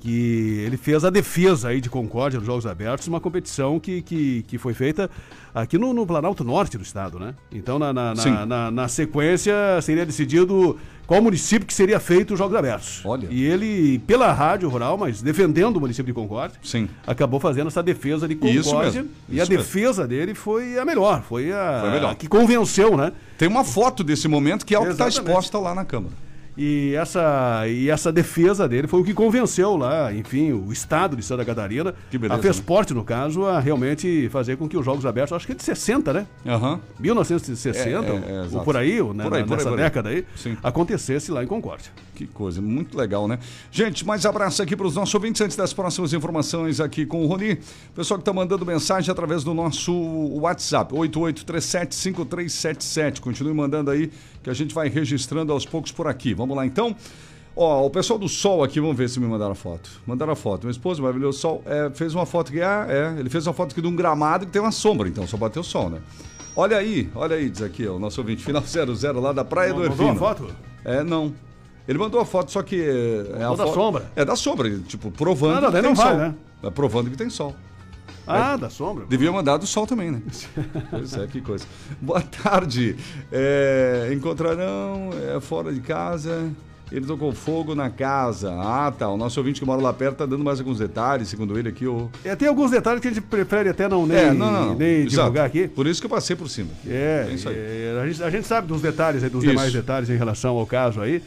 [0.00, 4.42] que ele fez a defesa aí de Concórdia nos Jogos Abertos, uma competição que, que,
[4.48, 5.10] que foi feita
[5.54, 7.34] aqui no, no Planalto Norte do estado, né?
[7.52, 12.38] Então, na, na, na, na- na sequência, seria decidido qual município que seria feito os
[12.38, 13.02] Jogos Abertos.
[13.04, 13.26] Olha.
[13.30, 16.88] E ele, pela rádio rural, mas defendendo o município de Concórdia, Sim.
[17.06, 19.04] acabou fazendo essa defesa de Isso Concórdia.
[19.28, 19.56] E a mesmo.
[19.58, 22.14] defesa dele foi a melhor, foi a, Foi a melhor.
[22.14, 23.12] que convenceu, né?
[23.36, 26.14] Tem uma foto desse momento que é o que está exposta lá na Câmara.
[26.62, 31.22] E essa, e essa defesa dele foi o que convenceu lá, enfim, o Estado de
[31.22, 35.32] Santa Catarina, beleza, a FESPORT, no caso, a realmente fazer com que os Jogos Abertos,
[35.32, 36.26] acho que é de 60, né?
[36.46, 36.78] Aham.
[36.98, 37.98] 1960, É, é, é,
[38.52, 39.76] ou por aí, ou né, Por aí, por aí, nessa aí.
[39.76, 40.54] década aí, Sim.
[40.62, 41.90] acontecesse lá em Concórdia.
[42.14, 43.38] Que coisa, muito legal, né?
[43.72, 47.26] Gente, mais abraço aqui para os nossos ouvintes antes das próximas informações aqui com o
[47.26, 47.58] Roni.
[47.94, 49.90] Pessoal que está mandando mensagem através do nosso
[50.38, 53.20] WhatsApp, 88375377.
[53.20, 54.10] Continue mandando aí
[54.42, 56.34] que a gente vai registrando aos poucos por aqui.
[56.34, 56.94] Vamos lá então.
[57.56, 59.90] Ó, o pessoal do Sol aqui, vamos ver se me mandaram a foto.
[60.06, 60.62] Mandaram a foto.
[60.64, 63.72] Meu esposo, maravilhoso Sol, é, fez uma foto que é, é, ele fez uma foto
[63.72, 65.98] aqui de um gramado que tem uma sombra, então só bateu o sol, né?
[66.56, 69.72] Olha aí, olha aí, diz aqui, ó, o nosso ouvinte, final 00 lá da Praia
[69.74, 70.10] do Mandou Ervino.
[70.12, 70.46] a foto?
[70.84, 71.34] É, não.
[71.88, 74.12] Ele mandou a foto, só que é, é Mandou da foto- sombra?
[74.14, 76.16] É da sombra, tipo, provando Não, não, que tem não vai, sol.
[76.18, 76.34] né?
[76.62, 77.54] É provando que tem sol.
[78.26, 78.58] Ah, É.
[78.58, 79.04] da sombra.
[79.08, 80.22] Devia mandar do sol também, né?
[80.90, 81.64] pois é, que coisa.
[82.00, 82.96] Boa tarde.
[83.32, 86.50] É, encontrarão é, fora de casa.
[86.92, 88.52] Ele tocou fogo na casa.
[88.52, 89.08] Ah, tá.
[89.08, 91.86] O nosso ouvinte que mora lá perto tá dando mais alguns detalhes, segundo ele aqui.
[91.86, 92.10] O...
[92.24, 95.06] É, tem alguns detalhes que a gente prefere até não nem, é, não, não, nem
[95.06, 95.68] divulgar aqui.
[95.68, 96.70] Por isso que eu passei por cima.
[96.86, 99.50] É, É é, a, gente, a gente sabe dos detalhes aí, dos Isso.
[99.52, 101.22] demais detalhes em relação ao caso aí.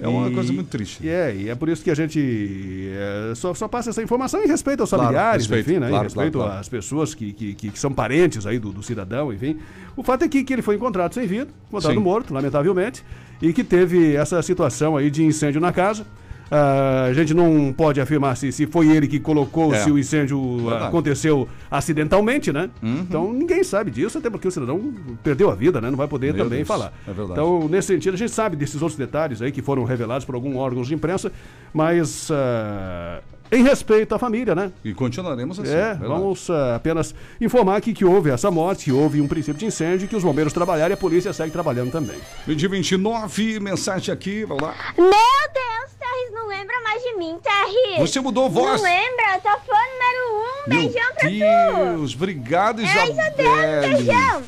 [0.00, 1.04] É uma coisa muito triste.
[1.04, 4.42] E é, e é por isso que a gente é, só, só passa essa informação
[4.42, 5.88] em respeito aos Claro, familiares, respeito, enfim, né?
[5.88, 8.82] claro, em respeito claro, às pessoas que, que, que, que são parentes aí do, do
[8.82, 9.58] cidadão, enfim.
[9.96, 12.00] O fato é que, que ele foi encontrado sem vida, encontrado Sim.
[12.00, 13.04] morto, lamentavelmente,
[13.40, 16.06] e que teve essa situação aí de incêndio na casa.
[16.50, 19.80] Ah, a gente não pode afirmar se, se foi ele que colocou, É.
[19.80, 20.84] se o incêndio ah, Verdade.
[20.86, 22.70] aconteceu acidentalmente, né?
[22.82, 22.98] Uhum.
[23.00, 25.90] Então ninguém sabe disso, até porque o cidadão perdeu a vida, né?
[25.90, 26.92] Não vai poder Meu também Deus, falar.
[27.06, 27.32] é verdade.
[27.32, 30.54] Então, nesse sentido, a gente sabe desses outros detalhes aí que foram revelados por alguns
[30.56, 31.32] órgãos de imprensa,
[31.74, 34.72] mas ah, em respeito à família, né?
[34.84, 35.70] E continuaremos assim.
[35.70, 36.06] é, verdade.
[36.06, 40.08] vamos ah, apenas informar aqui que houve essa morte, que houve um princípio de incêndio,
[40.08, 42.16] que os bombeiros trabalharam e a polícia segue trabalhando também.
[42.46, 44.74] Meio-dia 29, mensagem aqui, vamos lá.
[44.96, 47.98] Meu Deus, Terris, não lembra mais de mim, Terris.
[48.10, 48.82] Você mudou a voz.
[48.82, 49.40] Não lembra?
[49.42, 50.70] Tá fã número um.
[50.70, 51.96] Meu Beijão pra tu.
[51.96, 53.10] Deus, obrigado, É, Isabelle.
[53.12, 54.42] Isabelle, beijão.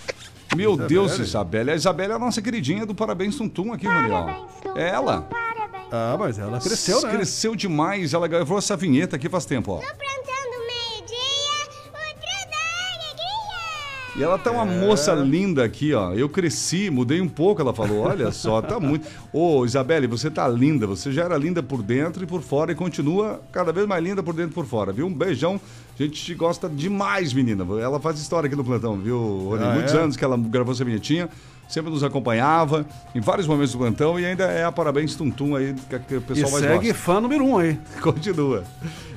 [0.56, 0.88] Meu Isabelle.
[0.88, 1.70] Deus, Isabelle.
[1.70, 4.48] A Isabelle é a nossa queridinha do Parabéns Tum Tum aqui, Roniel.
[4.76, 5.22] É ela.
[5.22, 5.67] Parabéns.
[5.90, 7.10] Ah, mas ela cresceu, né?
[7.12, 8.12] Cresceu demais.
[8.12, 9.76] Ela gravou essa vinheta aqui faz tempo, ó.
[9.78, 14.16] Plantando meio-dia, o trio da alegria.
[14.16, 16.12] E ela tá uma moça linda aqui, ó.
[16.12, 18.00] Eu cresci, mudei um pouco, ela falou.
[18.00, 19.06] Olha só, tá muito.
[19.32, 20.86] Ô, Isabelle, você tá linda.
[20.86, 24.22] Você já era linda por dentro e por fora e continua cada vez mais linda
[24.22, 25.06] por dentro e por fora, viu?
[25.06, 25.58] Um beijão.
[25.98, 27.64] A gente te gosta demais, menina.
[27.80, 29.48] Ela faz história aqui no plantão, viu?
[29.48, 29.64] Rony?
[29.64, 29.98] Ah, Muitos é?
[29.98, 31.28] anos que ela gravou essa vinhetinha.
[31.68, 35.54] Sempre nos acompanhava em vários momentos do plantão e ainda é a parabéns Tum Tum
[35.54, 35.74] aí
[36.08, 36.94] que, o E pessoal mais segue gosta.
[36.94, 37.78] fã número um aí.
[38.00, 38.64] Continua.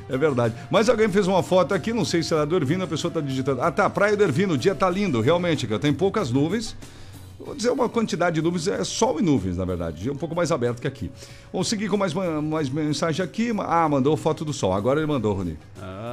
[0.09, 0.53] É verdade.
[0.69, 3.21] Mas alguém fez uma foto aqui, não sei se era do Ervino, a pessoa está
[3.21, 3.61] digitando.
[3.61, 5.79] Ah, tá, Praia do Ervino, o dia tá lindo, realmente, cara.
[5.79, 6.75] Tem poucas nuvens.
[7.39, 10.01] Vou dizer uma quantidade de nuvens, é sol e nuvens, na verdade.
[10.03, 11.09] Dia um pouco mais aberto que aqui.
[11.53, 13.51] Vamos seguir com mais, ma- mais mensagem aqui.
[13.59, 14.73] Ah, mandou foto do sol.
[14.73, 15.57] Agora ele mandou, Rony.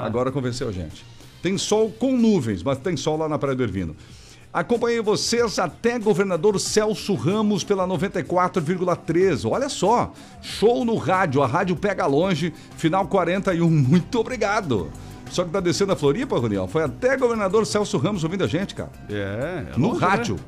[0.02, 1.04] Agora convenceu a gente.
[1.42, 3.94] Tem sol com nuvens, mas tem sol lá na Praia do Ervino.
[4.52, 9.48] Acompanhei vocês até governador Celso Ramos pela 94,3.
[9.48, 13.68] Olha só, show no rádio, a rádio pega longe, final 41.
[13.68, 14.90] Muito obrigado.
[15.30, 16.66] Só que tá descendo a Floripa, Roniel.
[16.66, 18.90] Foi até governador Celso Ramos ouvindo a gente, cara.
[19.10, 20.34] É, é No longe, rádio.
[20.36, 20.40] né?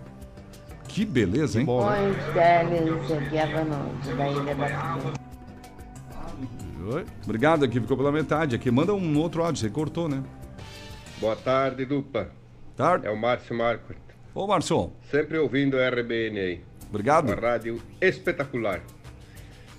[0.89, 1.67] Que beleza, hein?
[1.67, 2.01] Bom, né?
[2.09, 4.99] Oi, Teles, aqui é a Vanessa, da Ilha da
[6.95, 7.05] Oi.
[7.23, 8.71] Obrigado aqui, ficou pela metade aqui.
[8.71, 10.23] Manda um outro áudio, você cortou, né?
[11.21, 12.31] Boa tarde, dupla.
[12.81, 13.07] Tarde.
[13.07, 13.95] É o Márcio Marco.
[14.35, 14.93] Ô, Márcio.
[15.11, 16.61] Sempre ouvindo a RBN aí.
[16.89, 17.27] Obrigado.
[17.33, 18.81] Uma rádio espetacular.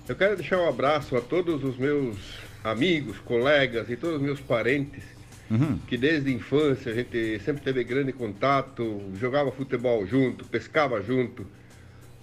[0.08, 2.16] Eu quero deixar um abraço a todos os meus
[2.64, 5.02] amigos, colegas e todos os meus parentes
[5.50, 5.78] Uhum.
[5.86, 11.46] que desde a infância a gente sempre teve grande contato, jogava futebol junto, pescava junto,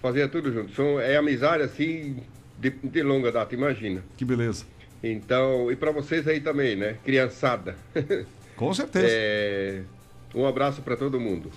[0.02, 0.74] fazia tudo junto.
[0.74, 2.24] São, é amizade assim
[2.58, 4.04] de, de longa data, imagina.
[4.18, 4.66] Que beleza.
[5.04, 6.96] Então, e para vocês aí também, né?
[7.06, 7.76] Criançada.
[8.56, 9.08] Com certeza.
[9.08, 9.84] É,
[10.34, 11.52] um abraço para todo mundo.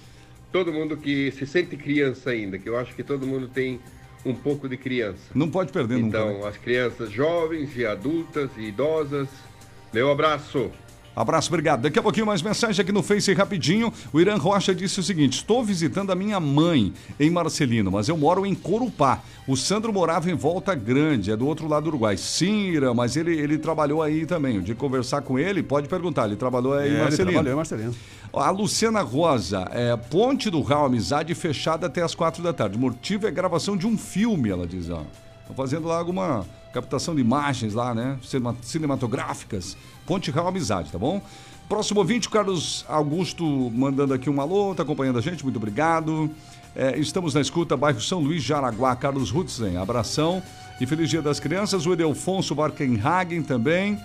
[0.50, 3.80] Todo mundo que se sente criança ainda, que eu acho que todo mundo tem
[4.24, 5.30] um pouco de criança.
[5.34, 6.18] Não pode perder nunca.
[6.18, 6.48] Então, né?
[6.48, 9.28] as crianças jovens e adultas e idosas,
[9.92, 10.70] meu abraço.
[11.14, 11.82] Abraço, obrigado.
[11.82, 13.92] Daqui a pouquinho mais mensagem aqui no Face rapidinho.
[14.14, 18.16] O Irã Rocha disse o seguinte: Estou visitando a minha mãe em Marcelino, mas eu
[18.16, 19.20] moro em Corupá.
[19.46, 22.16] O Sandro morava em Volta Grande, é do outro lado do Uruguai.
[22.16, 24.60] Sim, Irã, mas ele, ele trabalhou aí também.
[24.62, 26.26] De conversar com ele, pode perguntar.
[26.26, 27.30] Ele trabalhou aí É, em ele Marcelino.
[27.32, 27.94] trabalhou em Marcelino.
[28.32, 32.78] A Luciana Rosa, é, Ponte do Raul Amizade fechada até as quatro da tarde.
[32.78, 34.88] O motivo é gravação de um filme, ela diz.
[34.88, 35.02] Ó.
[35.42, 38.16] Estão fazendo lá alguma captação de imagens lá, né?
[38.22, 39.76] Cinema- Cinematográficas.
[40.06, 41.20] Ponte Raul Amizade, tá bom?
[41.68, 46.30] Próximo ouvinte, o Carlos Augusto mandando aqui um alô, tá acompanhando a gente, muito obrigado.
[46.74, 50.42] É, estamos na escuta, bairro São Luís, Jaraguá, Carlos Rutzen, abração.
[50.80, 53.98] E feliz dia das crianças, o Edelfonso Barkenhagen também.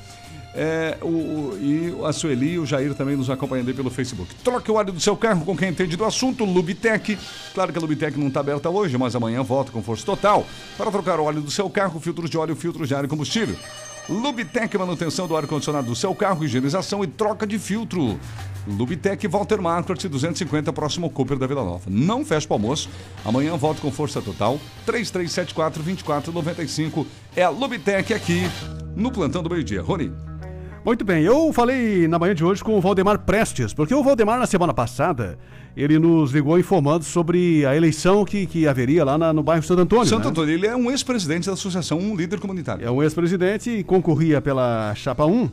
[0.60, 4.34] É, o, o- e a Sueli e o Jair também nos acompanhando aí pelo Facebook.
[4.44, 7.18] Troque o óleo do seu carro com quem entende do assunto, Lubitec.
[7.54, 10.46] Claro que a Lubitec não está aberta hoje, mas amanhã volta com força total
[10.78, 13.56] para trocar o óleo do seu carro, filtros de óleo, filtros de ar e combustível.
[14.10, 18.18] Lubitec, manutenção do ar-condicionado do seu carro, higienização e troca de filtro.
[18.66, 21.84] Lubitec Walter Marquardt 250, próximo Cooper da Vila Nova.
[21.90, 22.90] Não fecha o almoço.
[23.26, 24.58] Amanhã volto com força total.
[24.88, 27.06] 3374-2495.
[27.36, 28.44] É a Lubitec aqui
[28.96, 29.82] no Plantão do Meio Dia.
[29.82, 30.27] Rony.
[30.86, 34.40] Muito bem, eu falei na manhã de hoje com o Valdemar Prestes, porque o Valdemar,
[34.40, 35.38] na semana passada,
[35.76, 39.82] ele nos ligou informando sobre a eleição que, que haveria lá na- no bairro Santo
[39.82, 40.06] Antônio.
[40.06, 40.30] Santo né?
[40.30, 42.86] Antônio, ele é um ex-presidente da associação, um líder comunitário.
[42.88, 45.50] É um ex-presidente e concorria pela chapa 1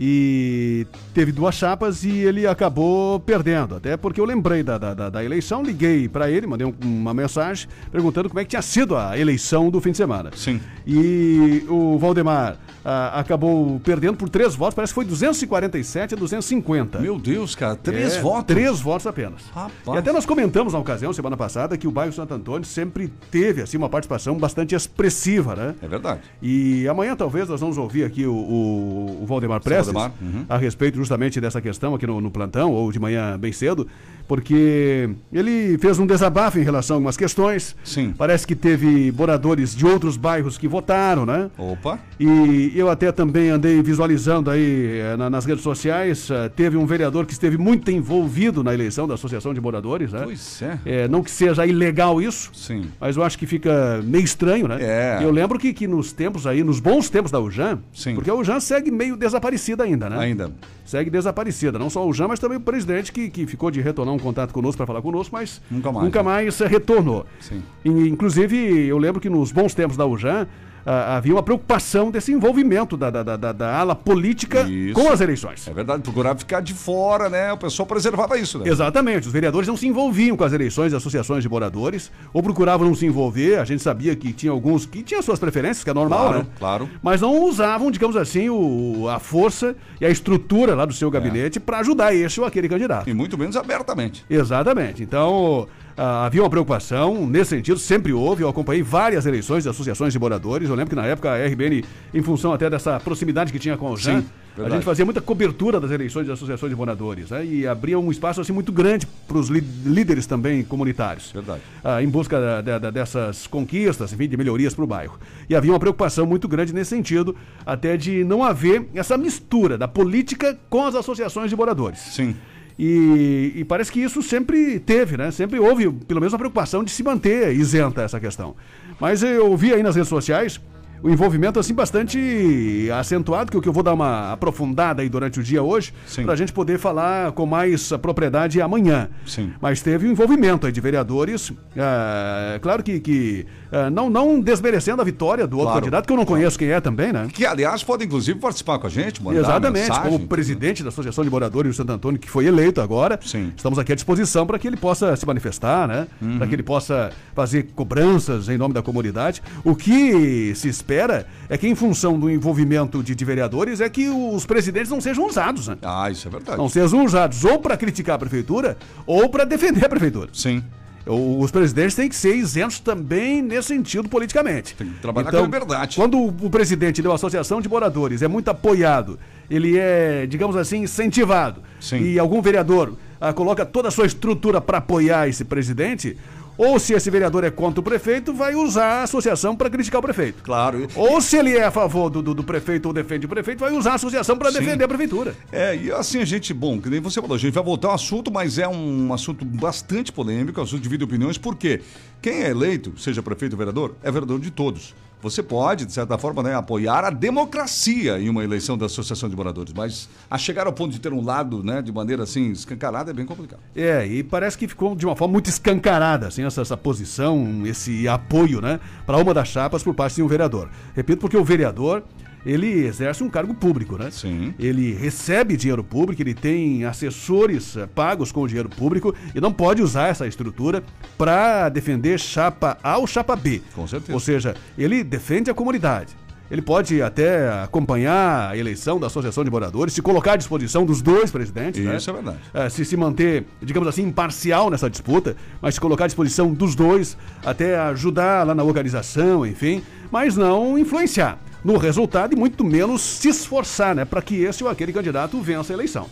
[0.00, 3.76] e teve duas chapas e ele acabou perdendo.
[3.76, 7.14] Até porque eu lembrei da, da, da- da eleição, liguei para ele, mandei um- uma
[7.14, 10.30] mensagem perguntando como é que tinha sido a eleição do fim de semana.
[10.34, 10.60] Sim.
[10.86, 12.56] E o Valdemar
[12.90, 16.98] ah, acabou perdendo por três votos, parece que foi 247 a 250.
[17.00, 18.46] Meu Deus, cara, três É, votos?
[18.46, 19.42] Três votos apenas.
[19.54, 19.72] Rapaz.
[19.86, 23.60] E até nós comentamos na ocasião, semana passada, que o bairro Santo Antônio sempre teve
[23.60, 25.74] assim, uma participação bastante expressiva, né?
[25.82, 26.22] É verdade.
[26.40, 30.46] E amanhã talvez nós vamos ouvir aqui o, o, o Valdemar Prestes Valdemar, uhum.
[30.48, 33.86] a respeito justamente dessa questão aqui no, no plantão, ou de manhã bem cedo,
[34.28, 37.74] porque ele fez um desabafo em relação a algumas questões.
[37.82, 38.14] Sim.
[38.16, 41.50] Parece que teve moradores de outros bairros que votaram, né?
[41.56, 41.98] Opa.
[42.20, 46.84] E eu até também andei visualizando aí eh, na- nas redes sociais, eh, teve um
[46.84, 50.20] vereador que esteve muito envolvido na eleição da Associação de Moradores, né?
[50.24, 50.78] Pois é.
[50.84, 52.86] É, não que seja ilegal isso, Sim.
[53.00, 54.76] mas eu acho que fica meio estranho, né?
[54.80, 55.18] É.
[55.22, 58.14] Eu lembro que, que nos tempos aí, nos bons tempos da UJAN, Sim.
[58.14, 60.18] porque a UJAN segue meio desaparecida ainda, né?
[60.18, 60.52] Ainda.
[60.84, 61.78] Segue desaparecida.
[61.78, 64.52] Não só o UJAN, mas também o presidente que, que ficou de retornar um contato
[64.52, 66.24] conosco para falar conosco, mas Nunca mais, nunca né?
[66.24, 67.24] mais eh, retornou.
[67.40, 67.62] Sim.
[67.84, 70.46] E, inclusive, eu lembro que nos bons tempos da UJAN,
[70.90, 74.94] ah, havia uma preocupação desse envolvimento da, da, da- da- ala política Isso.
[74.94, 75.68] com as eleições.
[75.68, 77.52] É verdade, procurava ficar de fora, né?
[77.52, 78.68] O pessoal preservava isso, né?
[78.68, 82.86] Exatamente, os vereadores não se envolviam com as eleições das associações de moradores, ou procuravam
[82.86, 85.94] não se envolver, a gente sabia que tinha alguns que tinham suas preferências, que é
[85.94, 86.46] normal, Claro, né?
[86.58, 86.90] claro.
[87.02, 91.60] Mas não usavam, digamos assim, o, a força e a estrutura lá do seu gabinete
[91.60, 93.10] para ajudar esse ou aquele candidato.
[93.10, 94.24] E muito menos abertamente.
[94.30, 95.02] Exatamente.
[95.02, 95.66] Então,
[95.98, 98.42] ah, havia uma preocupação nesse sentido, sempre houve.
[98.42, 100.68] Eu acompanhei várias eleições de associações de moradores.
[100.68, 101.84] Eu lembro que na época a RBN,
[102.14, 104.24] em função até dessa proximidade que tinha com o Sim,
[104.64, 107.44] a gente fazia muita cobertura das eleições de associações de moradores, né?
[107.44, 111.30] E abria um espaço assim muito grande para os líderes também comunitários.
[111.32, 111.60] Verdade.
[111.84, 115.16] Ah, em busca da- da- da- dessas conquistas, enfim, de melhorias para o bairro.
[115.48, 119.86] E havia uma preocupação muito grande nesse sentido, até de não haver essa mistura da
[119.86, 122.00] política com as associações de moradores.
[122.00, 122.34] Sim.
[122.78, 125.30] E, e parece que isso sempre teve, né?
[125.30, 128.54] Sempre houve, pelo menos, a preocupação de se manter isenta essa questão.
[129.00, 130.60] Mas eu vi aí nas redes sociais
[131.02, 135.08] o envolvimento assim bastante acentuado, que é o que eu vou dar uma aprofundada aí
[135.08, 139.08] durante o dia hoje, para a gente poder falar com mais propriedade amanhã.
[139.26, 139.52] Sim.
[139.60, 145.00] Mas teve um envolvimento aí de vereadores, ah, claro que, que ah, não, não desmerecendo
[145.02, 145.80] a vitória do outro Claro.
[145.80, 147.28] candidato, que eu não conheço quem é também, né?
[147.32, 150.12] Que, aliás, pode inclusive participar com a gente, mandar Exatamente, mensagem.
[150.12, 153.52] como presidente da Associação de Moradores de Santo Antônio, que foi eleito agora, Sim.
[153.56, 156.06] estamos aqui à disposição para que ele possa se manifestar, né?
[156.20, 156.38] Uhum.
[156.38, 159.42] Para que ele possa fazer cobranças em nome da comunidade.
[159.64, 164.08] O que se espera é que, em função do envolvimento de, de vereadores, é que
[164.08, 165.76] os presidentes não sejam usados, né?
[165.82, 166.58] Ah, isso é verdade.
[166.58, 168.76] Não sejam usados ou para criticar a prefeitura
[169.06, 170.28] ou para defender a prefeitura.
[170.32, 170.62] Sim.
[171.08, 174.74] Os presidentes têm que ser isentos também nesse sentido politicamente.
[174.74, 175.96] Tem que trabalhar com a liberdade.
[175.96, 179.18] Quando o o presidente de uma associação de moradores é muito apoiado,
[179.50, 182.00] ele é, digamos assim, incentivado, Sim.
[182.00, 186.16] e algum vereador ah, coloca toda a sua estrutura para apoiar esse presidente,
[186.58, 190.02] ou se esse vereador é contra o prefeito, vai usar a associação para criticar o
[190.02, 190.42] prefeito.
[190.42, 190.86] Claro.
[190.96, 193.72] Ou se ele é a favor do, do- do prefeito ou defende o prefeito, vai
[193.72, 195.36] usar a associação para defender a prefeitura.
[195.52, 197.94] É, e assim a gente, bom, que nem você falou, a gente vai voltar ao
[197.94, 201.80] assunto, mas é um assunto bastante polêmico, assunto divide opiniões, porque
[202.20, 204.94] quem é eleito, seja prefeito ou vereador, é vereador de todos.
[205.20, 209.34] Você pode, de certa forma, né, apoiar a democracia em uma eleição da Associação de
[209.34, 213.10] Moradores, mas a chegar ao ponto de ter um lado, né, de maneira assim, escancarada,
[213.10, 213.60] é bem complicado.
[213.74, 218.06] É, e parece que ficou de uma forma muito escancarada, assim, essa, essa posição, esse
[218.06, 220.70] apoio, né, para uma das chapas por parte de um vereador.
[220.94, 222.04] Repito, porque o vereador,
[222.44, 224.10] ele exerce um cargo público, né?
[224.10, 224.54] Sim.
[224.58, 229.52] Ele recebe dinheiro público, ele tem assessores eh, pagos com o dinheiro público e não
[229.52, 230.82] pode usar essa estrutura
[231.16, 233.60] para defender chapa A ou chapa B.
[233.74, 234.12] Com certeza.
[234.12, 236.16] Ou seja, ele defende a comunidade.
[236.50, 241.02] Ele pode até acompanhar a eleição da Associação de Moradores, se colocar à disposição dos
[241.02, 241.84] dois presidentes.
[241.84, 241.96] né?
[241.98, 242.38] Isso é verdade.
[242.54, 246.74] eh, se se manter, digamos assim, imparcial nessa disputa, mas se colocar à disposição dos
[246.74, 251.38] dois, até ajudar lá na organização, enfim, mas não influenciar
[251.68, 255.70] no resultado e muito menos se esforçar, né, para que esse ou aquele candidato vença
[255.70, 256.06] a eleição.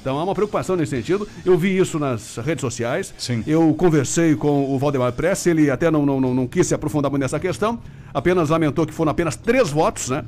[0.00, 1.26] Então há uma preocupação nesse sentido.
[1.44, 3.12] Eu vi isso nas redes sociais.
[3.18, 3.42] Sim.
[3.44, 7.10] Eu conversei com o Valdemar Press, ele até não, não, não, não quis se aprofundar
[7.10, 7.80] muito nessa questão,
[8.14, 10.24] apenas lamentou que foram apenas três votos, né?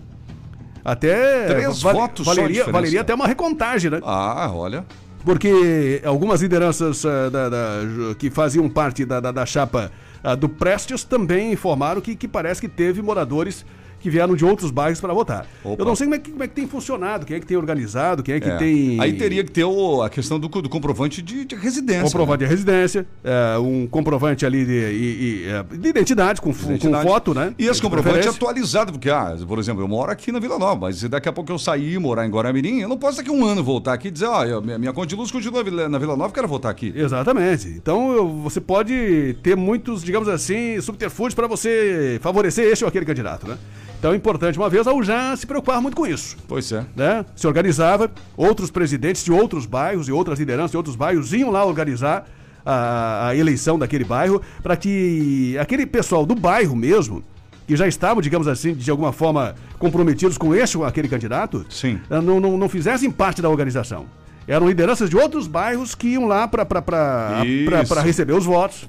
[0.84, 4.00] Até Três vale- votos valeria, valeria até uma recontagem, né?
[4.02, 4.84] Ah, olha.
[5.24, 9.92] Porque algumas lideranças ah, da- da- que faziam parte da, da, chapa
[10.24, 13.64] ah, do Prestes também informaram que, que parece que teve moradores
[14.02, 15.46] que vieram de outros bairros para votar.
[15.64, 15.80] Opa.
[15.80, 17.56] Eu não sei como é, que, como é que tem funcionado, quem é que tem
[17.56, 18.56] organizado, quem é que É.
[18.56, 19.00] tem.
[19.00, 22.02] Aí teria que ter o- a questão do, do comprovante de, de residência.
[22.02, 22.46] Comprovante né?
[22.48, 27.04] de residência, é, um comprovante ali de, e- e, é, de identidade, com, Identidade.
[27.04, 27.54] com foto, né?
[27.58, 30.80] E esse De comprovante atualizado, porque, ah, por exemplo, eu moro aqui na Vila Nova,
[30.80, 33.32] mas daqui a pouco eu sair e morar em Guaramirim, eu não posso daqui a
[33.32, 35.70] um ano voltar aqui e dizer, ó, eu- minha, minha conta de luz continua na
[35.70, 36.92] Vila- na Vila Nova, quero voltar aqui.
[36.96, 37.68] Exatamente.
[37.68, 43.04] Então eu- você pode ter muitos, digamos assim, subterfúgios para você favorecer este ou aquele
[43.06, 43.56] candidato, né?
[44.02, 46.36] Então é importante, uma vez, a UJAN se preocupar muito com isso.
[46.48, 46.84] Pois é.
[46.96, 47.24] Né?
[47.36, 51.64] Se organizava, outros presidentes de outros bairros e outras lideranças de outros bairros iam lá
[51.64, 52.26] organizar
[52.66, 57.22] a, a eleição daquele bairro para que aquele pessoal do bairro mesmo,
[57.64, 62.00] que já estavam, digamos assim, de alguma forma comprometidos com este ou aquele candidato, Sim.
[62.10, 64.06] eh, não, não, não fizessem parte da organização.
[64.46, 68.88] Eram lideranças de outros bairros que iam lá para receber os votos,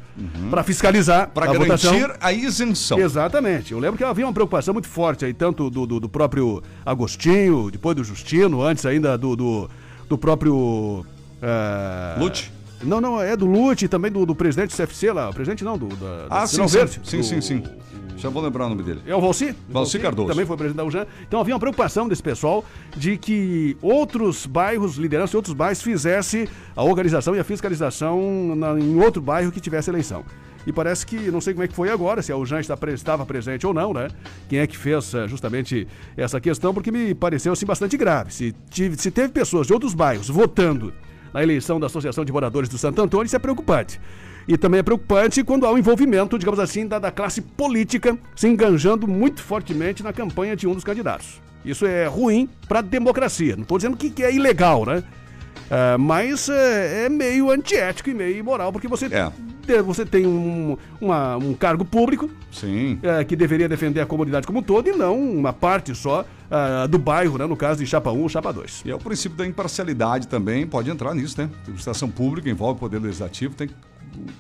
[0.49, 1.91] para fiscalizar Para a votação.
[1.93, 2.99] garantir a isenção.
[2.99, 3.71] Exatamente.
[3.71, 7.69] Eu lembro que havia uma preocupação muito forte aí, tanto do, do, do próprio Agostinho,
[7.71, 9.69] depois do Justino, antes ainda do, do,
[10.09, 11.05] do próprio.
[11.41, 12.51] eh, Lute?
[12.83, 15.29] Não, não, é do Lute e também do, do presidente do CFC lá.
[15.29, 15.87] O presidente não, do.
[15.87, 17.63] Da, Ah, sim, sim, Verde, sim, do- sim, sim.
[18.17, 19.01] Já vou lembrar o nome dele.
[19.05, 19.55] É o Valci?
[19.69, 20.29] Valci Cardoso.
[20.29, 21.05] Também foi presidente da UJAN.
[21.27, 22.63] Então havia uma preocupação desse pessoal
[22.95, 28.79] de que outros bairros, lideranças de outros bairros, fizesse a organização e a fiscalização na-
[28.79, 30.23] em outro bairro que tivesse eleição.
[30.65, 33.67] E parece que, não sei como é que foi agora, se a UJAN estava presente
[33.67, 34.07] ou não, né?
[34.47, 35.85] Quem é que fez eh, justamente
[36.15, 38.33] essa questão, porque me pareceu assim bastante grave.
[38.33, 40.93] Se, tive- se teve pessoas de outros bairros votando
[41.33, 43.99] na eleição da Associação de Moradores do Santo Antônio, isso é preocupante.
[44.47, 48.47] E também é preocupante quando há o envolvimento, digamos assim, da, da classe política se
[48.47, 51.41] enganjando muito fortemente na campanha de um dos candidatos.
[51.63, 53.55] Isso é ruim para a democracia.
[53.55, 55.03] Não estou dizendo que, que é ilegal, né?
[55.71, 59.31] Ah, mas é, é meio antiético e meio imoral, porque você, É.
[59.65, 62.99] te- você tem um, uma- um cargo público Sim.
[63.01, 66.85] é, que deveria defender a comunidade como um todo e não uma parte só ah,
[66.85, 67.45] do bairro, né?
[67.47, 68.83] no caso de Chapa 1 ou Chapa 2.
[68.85, 71.49] E é o princípio da imparcialidade também, pode entrar nisso, né?
[71.61, 73.73] Administração pública envolve o poder legislativo, tem que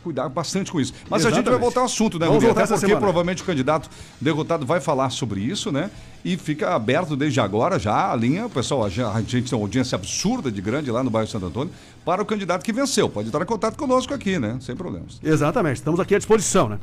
[0.03, 0.93] cuidar bastante com isso.
[1.09, 1.61] Mas a gente vai Exatamente.
[1.61, 2.99] voltar ao assunto, né, Vamos Até porque semana.
[2.99, 5.89] provavelmente o candidato derrotado vai falar sobre isso, né?
[6.23, 9.95] E fica aberto desde agora já a linha, o pessoal, a gente tem uma audiência
[9.95, 11.73] absurda de grande lá no bairro Santo Antônio,
[12.05, 13.09] para o candidato que venceu.
[13.09, 14.57] Pode entrar em contato conosco aqui, né?
[14.61, 15.19] Sem problemas.
[15.21, 16.79] Exatamente, estamos aqui à disposição, né?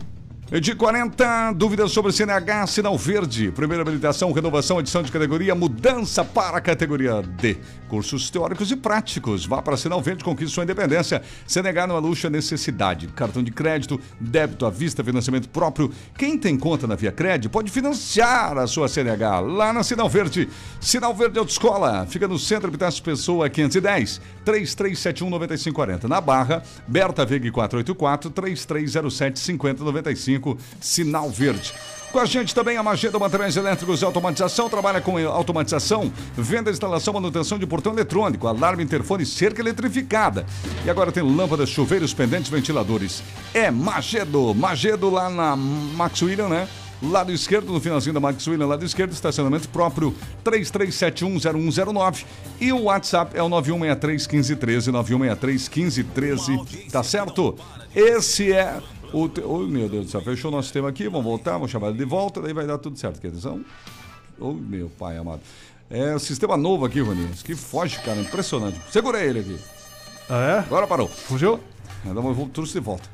[0.50, 3.52] De 40, dúvidas sobre CNH, sinal verde.
[3.52, 7.56] Primeira habilitação, renovação, adição de categoria, mudança para a categoria D.
[7.88, 9.46] Cursos teóricos e práticos.
[9.46, 11.22] Vá para sinal verde, conquiste sua independência.
[11.46, 13.06] CNH não é luxo, é necessidade.
[13.06, 15.92] Cartão de crédito, débito à vista, financiamento próprio.
[16.18, 20.48] Quem tem conta na Via Cred pode financiar a sua CNH lá na Sinal Verde.
[20.80, 26.08] Sinal Verde Autoescola, fica no centro Habitat Pessoa 510, 3371 9540.
[26.08, 30.39] Na Barra, Berta Veg 484, 3307 5095,
[30.80, 31.72] Sinal Verde.
[32.12, 37.14] Com a gente também a Magedo Materiais Elétricos e Automatização, trabalha com automatização, venda, instalação,
[37.14, 40.44] manutenção de portão eletrônico, alarme, interfone, cerca eletrificada.
[40.84, 43.22] E agora tem lâmpadas, chuveiros, pendentes, ventiladores.
[43.54, 46.66] É Magedo, Magedo lá na Max William, né?
[47.00, 50.12] Lado esquerdo, no finalzinho da Max William, lado esquerdo, estacionamento próprio
[50.44, 52.24] 33710109.
[52.60, 57.56] E o WhatsApp é o 91631513, 91631513, tá certo?
[57.94, 58.82] Esse é
[59.12, 59.28] o.
[59.28, 59.40] Te...
[59.40, 61.98] Oh, meu Deus do céu, fechou o nosso tema aqui, vamos voltar, vamos chamar ele
[61.98, 63.20] de volta, daí vai dar tudo certo.
[63.20, 63.64] Quer atenção?
[64.38, 65.40] Oh, meu pai amado.
[65.90, 68.80] É um sistema novo aqui, Roninhos, que foge, cara, impressionante.
[68.90, 69.58] Segurei ele aqui.
[70.28, 70.58] Ah, é?
[70.60, 71.08] Agora parou.
[71.08, 71.58] Fugiu?
[72.04, 73.08] Ainda vou trouxe de volta.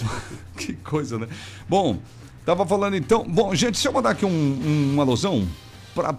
[0.56, 1.28] que coisa, né?
[1.68, 1.98] Bom,
[2.44, 3.24] tava falando então.
[3.24, 5.46] Bom, gente, se eu mandar aqui um, um, uma alusão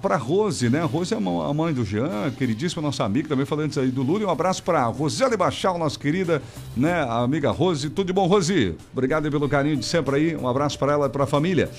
[0.01, 0.81] pra Rose, né?
[0.81, 3.79] A Rose é a mã- a mãe do Jean, queridíssima nossa amiga, também falando isso
[3.79, 4.21] aí do Lula.
[4.21, 6.41] E um abraço pra Roseli Bachal, nossa querida,
[6.75, 6.93] né?
[7.03, 7.89] A amiga Rose.
[7.89, 8.75] Tudo de bom, Rose?
[8.93, 10.35] Obrigado pelo carinho de sempre aí.
[10.35, 11.69] Um abraço pra ela e pra família.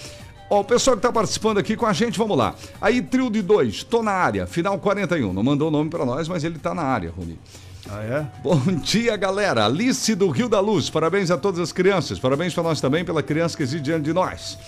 [0.48, 2.54] Ó, o pessoal que tá participando aqui com a gente, vamos lá.
[2.80, 5.32] Aí, trio de dois, tô na área, final 41.
[5.32, 7.36] Não mandou o nome pra nós, mas ele tá na área, Rony.
[7.90, 8.26] Ah, é?
[8.42, 9.64] Bom dia, galera.
[9.64, 10.90] Alice do Rio da Luz.
[10.90, 12.18] Parabéns a todas as crianças.
[12.18, 14.58] Parabéns para nós também, pela criança que existe diante de nós.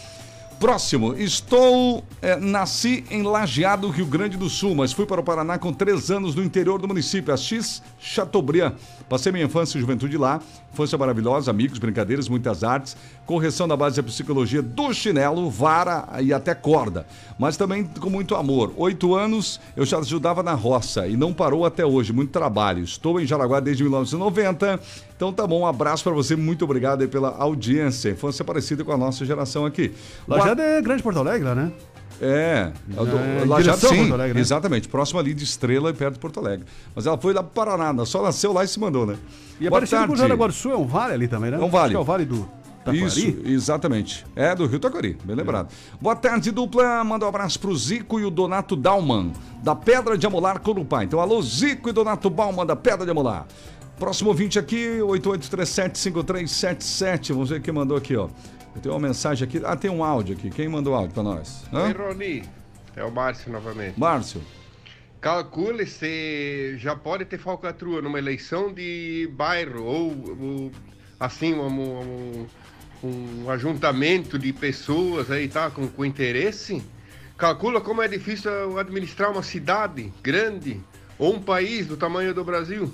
[0.59, 2.04] Próximo, estou.
[2.20, 6.11] eh, nasci em Lajeado, Rio Grande do Sul, mas fui para o Paraná com três
[6.11, 8.74] anos no interior do município, a X Chateaubriand.
[9.09, 10.40] Passei minha infância e juventude lá.
[10.72, 12.96] Infância maravilhosa, amigos, brincadeiras, muitas artes.
[13.24, 17.06] Correção da base da psicologia do chinelo, vara e até corda.
[17.38, 18.72] Mas também com muito amor.
[18.76, 22.12] Oito anos eu já ajudava na roça e não parou até hoje.
[22.12, 22.84] Muito trabalho.
[22.84, 24.80] Estou em Jaraguá desde 1990.
[25.16, 26.36] Então tá bom, um abraço para você.
[26.36, 28.11] Muito obrigado pela audiência.
[28.11, 29.92] Infância parecida com a nossa geração aqui.
[30.26, 31.72] Lajeado é grande Porto Alegre, né?
[32.21, 34.41] É, é o É, direção a sim, Porto Alegre, né?
[34.41, 36.66] exatamente, próximo ali de Estrela e perto de Porto Alegre.
[36.95, 39.16] Mas ela foi lá pro Paraná, só nasceu lá e se mandou, né?
[39.61, 40.23] E é Boa parecido com o tarde.
[40.23, 41.57] Jaraguá do Sul, é um vale ali também, né?
[41.57, 41.95] É um vale.
[41.95, 42.49] É o vale do
[42.85, 43.05] Taquari.
[43.05, 44.27] Isso, exatamente.
[44.35, 45.69] É do Rio Taquari, bem lembrado.
[46.01, 47.05] Boa tarde, dupla.
[47.05, 51.05] Manda um abraço pro Zico e o Donato Dalman, da Pedra de Amolar Corupá.
[51.05, 53.47] Então, alô, Zico e Donato Dalman, da Pedra de Amolar.
[53.99, 57.33] Próximo ouvinte aqui, 88375377.
[57.33, 58.29] Vamos ver quem mandou aqui, ó.
[58.79, 59.61] Tenho uma mensagem aqui.
[59.64, 60.51] Ah, tem um áudio aqui.
[60.51, 61.64] Quem mandou áudio pra nós?
[61.72, 61.87] Hã?
[61.87, 62.43] Oi.
[62.97, 63.99] É o Márcio novamente.
[63.99, 64.43] Márcio.
[65.20, 70.72] Calcule se já pode ter falcatrua numa eleição de bairro ou, ou,
[71.18, 72.47] assim um, um,
[73.03, 76.83] um ajuntamento de pessoas aí tá com, com interesse.
[77.37, 80.81] Calcula como é difícil administrar uma cidade grande
[81.18, 82.93] ou um país do tamanho do Brasil.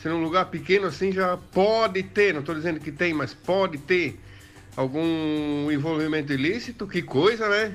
[0.00, 3.78] Se num lugar pequeno assim já pode ter, não estou dizendo que tem, mas pode
[3.78, 4.18] ter
[4.76, 7.72] algum envolvimento ilícito, que coisa, né?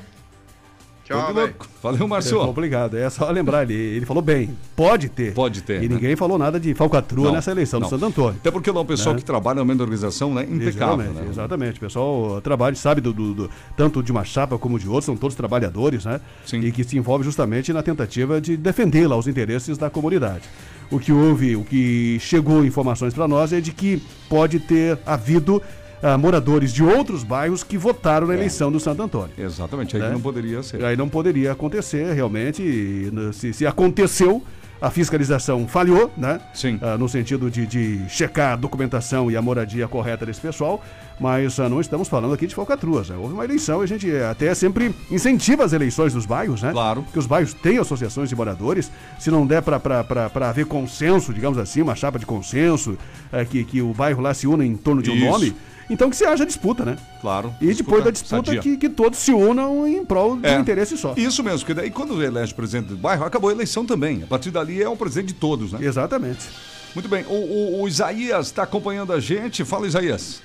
[1.06, 1.34] Tchau.
[1.82, 2.42] Valeu, Márcio.
[2.42, 5.34] É complicado, é só lembrar, ele, ele falou bem, pode ter.
[5.34, 5.82] Pode ter.
[5.82, 5.96] E né?
[5.96, 7.88] ninguém falou nada de falcatrua Não, nessa eleição não.
[7.88, 8.38] do Santo Antônio.
[8.42, 9.20] Até porque lá o pessoal Né?
[9.22, 10.44] que trabalha no meio da organização, né?
[10.44, 11.28] Impecável, exatamente, né?
[11.30, 11.78] exatamente.
[11.78, 15.16] O pessoal trabalha, sabe do, do- do- tanto de uma chapa como de outra, são
[15.16, 16.20] todos trabalhadores, né?
[16.52, 20.44] E que se envolve justamente na tentativa de defender lá os interesses da comunidade.
[20.92, 25.62] O que houve, o que chegou informações para nós é de que pode ter havido
[26.02, 29.32] ah, moradores de outros bairros que votaram na eleição do Santo Antônio.
[29.38, 30.10] Exatamente, aí Né?
[30.12, 30.84] não poderia ser.
[30.84, 32.62] Aí não poderia acontecer, realmente.
[32.62, 34.44] e, se, se aconteceu,
[34.80, 36.40] a fiscalização falhou, né?
[36.54, 36.80] Sim.
[37.00, 40.84] no sentido de, de checar a documentação e a moradia correta desse pessoal,
[41.20, 43.10] mas ah, não estamos falando aqui de falcatruas.
[43.10, 43.18] Né?
[43.18, 46.72] Houve uma eleição e a gente eh, até sempre incentiva as eleições dos bairros, né?
[46.72, 47.02] Claro.
[47.02, 48.92] Porque os bairros têm associações de moradores.
[49.18, 52.96] Se não der para haver consenso, digamos assim, uma chapa de consenso,
[53.34, 55.26] eh, que, que o bairro lá se una em torno de um Isso.
[55.26, 55.56] nome.
[55.90, 56.98] Então que se haja disputa, né?
[57.22, 57.56] Claro.
[57.62, 58.62] E depois da disputa sadia.
[58.62, 60.58] que, que todos se unam em prol de É.
[60.58, 61.14] um interesse só.
[61.16, 64.24] Isso mesmo, porque daí quando elege presidente do bairro, acabou a eleição também.
[64.24, 65.80] A partir dali é o presidente de todos, né?
[65.82, 66.46] Exatamente.
[66.94, 67.24] Muito bem.
[67.28, 69.64] O, o- o Isaías está acompanhando a gente.
[69.64, 70.42] Fala, Isaías.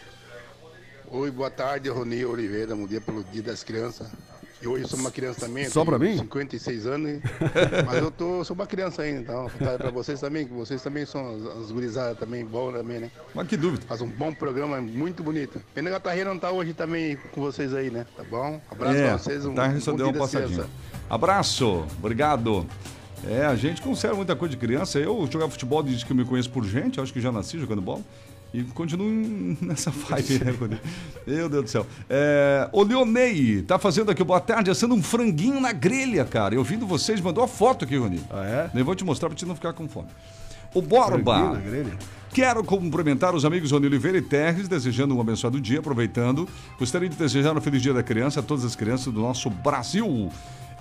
[1.10, 4.06] Oi, boa tarde, Rony Oliveira, um dia pelo Dia das Crianças.
[4.62, 5.68] E hoje eu sou uma criança também.
[5.68, 6.18] Só tenho mim?
[6.18, 7.20] 56 anos,
[7.84, 9.50] mas eu tô, sou uma criança ainda, então.
[9.76, 13.10] Pra vocês também, que vocês também são as, as gurizadas também, bom também, né?
[13.34, 13.84] Mas que dúvida.
[13.88, 15.60] Faz um bom programa, muito bonito.
[15.74, 18.06] Pena que a Tarreira não tá hoje também com vocês aí, né?
[18.16, 18.60] Tá bom?
[18.70, 20.66] Abraço é, pra vocês, um, tá, um só deu uma passadinha.
[21.10, 22.64] Abraço, obrigado.
[23.28, 24.98] É, a gente conserva muita coisa de criança.
[24.98, 27.82] Eu jogava futebol desde que eu me conheço por gente, acho que já nasci jogando
[27.82, 28.02] bola.
[28.54, 30.78] E continuo em- nessa vibe, né, Rony?
[31.26, 31.86] Meu Deus do céu.
[32.08, 36.54] É, o Leonei tá fazendo aqui, boa tarde, assando um franguinho na grelha, cara.
[36.54, 38.20] Eu vindo vocês, mandou a foto aqui, Rony.
[38.30, 38.78] Ah, é?
[38.78, 40.08] Eu vou te mostrar pra te não ficar com fome.
[40.74, 41.60] O Borba.
[42.32, 46.48] Quero cumprimentar os amigos Rony Oliveira e Terres, desejando um abençoado dia, aproveitando.
[46.78, 50.30] Gostaria de desejar um feliz dia da criança a todas as crianças do nosso Brasil.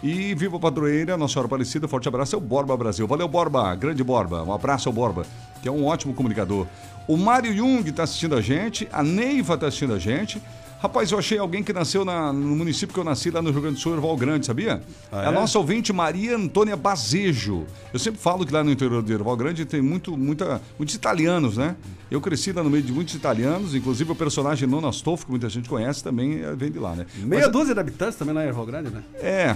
[0.04, 3.06] E viva padroeira, Nossa Senhora Aparecida, forte abraço, é o Borba Brasil.
[3.06, 4.42] Valeu, Borba, grande Borba.
[4.42, 5.28] Um abraço ao Borba,
[5.62, 6.66] que é um ótimo comunicador.
[7.08, 10.42] O Mário Jung está assistindo a gente, a Neiva está assistindo a gente.
[10.82, 13.62] Rapaz, eu achei alguém que nasceu na- no município que eu nasci, lá no Rio
[13.62, 14.82] Grande do Sul, Erval Grande, sabia?
[15.12, 15.32] Ah, é a é?
[15.32, 17.68] nossa ouvinte Maria Antônia Bazejo.
[17.94, 21.56] Eu sempre falo que lá no interior de Erval Grande tem muito, muita, muitos italianos,
[21.56, 21.76] né?
[22.10, 25.48] Eu cresci lá no meio de muitos italianos, inclusive o personagem Nona Astolfo, que muita
[25.50, 27.06] gente conhece, também eh, vem de lá, né?
[27.20, 29.04] Meia Mas- dúzia de habitantes também lá em Erval Grande, né?
[29.22, 29.56] é,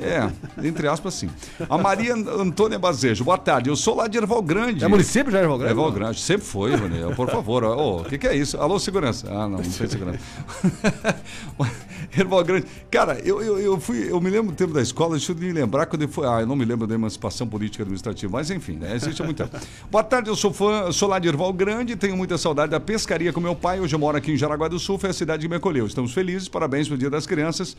[0.00, 0.30] é,
[0.66, 1.30] entre aspas, sim.
[1.68, 3.70] A Maria Antônia Bazejo, boa tarde.
[3.70, 4.84] Eu sou lá de Erval Grande.
[4.84, 5.72] É município já, Erval Grande?
[5.72, 7.14] Erval Grande, sempre foi, Rony.
[7.16, 8.58] Por favor, o que, que é isso?
[8.60, 9.26] Alô, segurança.
[9.30, 10.18] Ah, não, não tem segurança.
[12.16, 12.66] Erval Grande.
[12.90, 15.52] Cara, eu, eu, eu fui, eu me lembro do tempo da escola, deixa eu me
[15.52, 16.26] lembrar quando eu fui.
[16.26, 18.94] Ah, eu não me lembro da emancipação política administrativa, mas enfim, né?
[18.94, 19.50] Existe tempo.
[19.90, 23.32] Boa tarde, eu sou fã, sou lá de Erval Grande, tenho muita saudade da pescaria
[23.32, 23.80] com meu pai.
[23.80, 25.86] Hoje eu moro aqui em Jaraguá do Sul, foi a cidade que me acolheu.
[25.86, 27.76] Estamos felizes, parabéns pelo Dia das Crianças.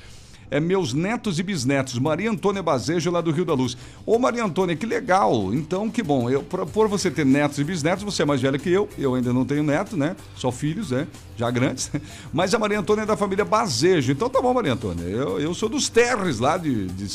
[0.52, 3.78] É meus netos e bisnetos, Maria Antônia Bazejo, lá do Rio da Luz.
[4.06, 5.54] Ô, Maria Antônia, que legal.
[5.54, 6.30] Então, que bom.
[6.30, 8.89] Eu, por, por você ter netos e bisnetos, você é mais velha que eu.
[8.97, 10.16] Eu ainda não tenho neto, né?
[10.36, 11.08] Só filhos, né?
[11.38, 11.91] Já grandes.
[12.34, 14.12] Mas a Maria Antônia é da família Bazejo.
[14.12, 15.04] Então tá bom, Maria Antônia.
[15.04, 17.08] Eu, eu sou dos Terres, lá de, de,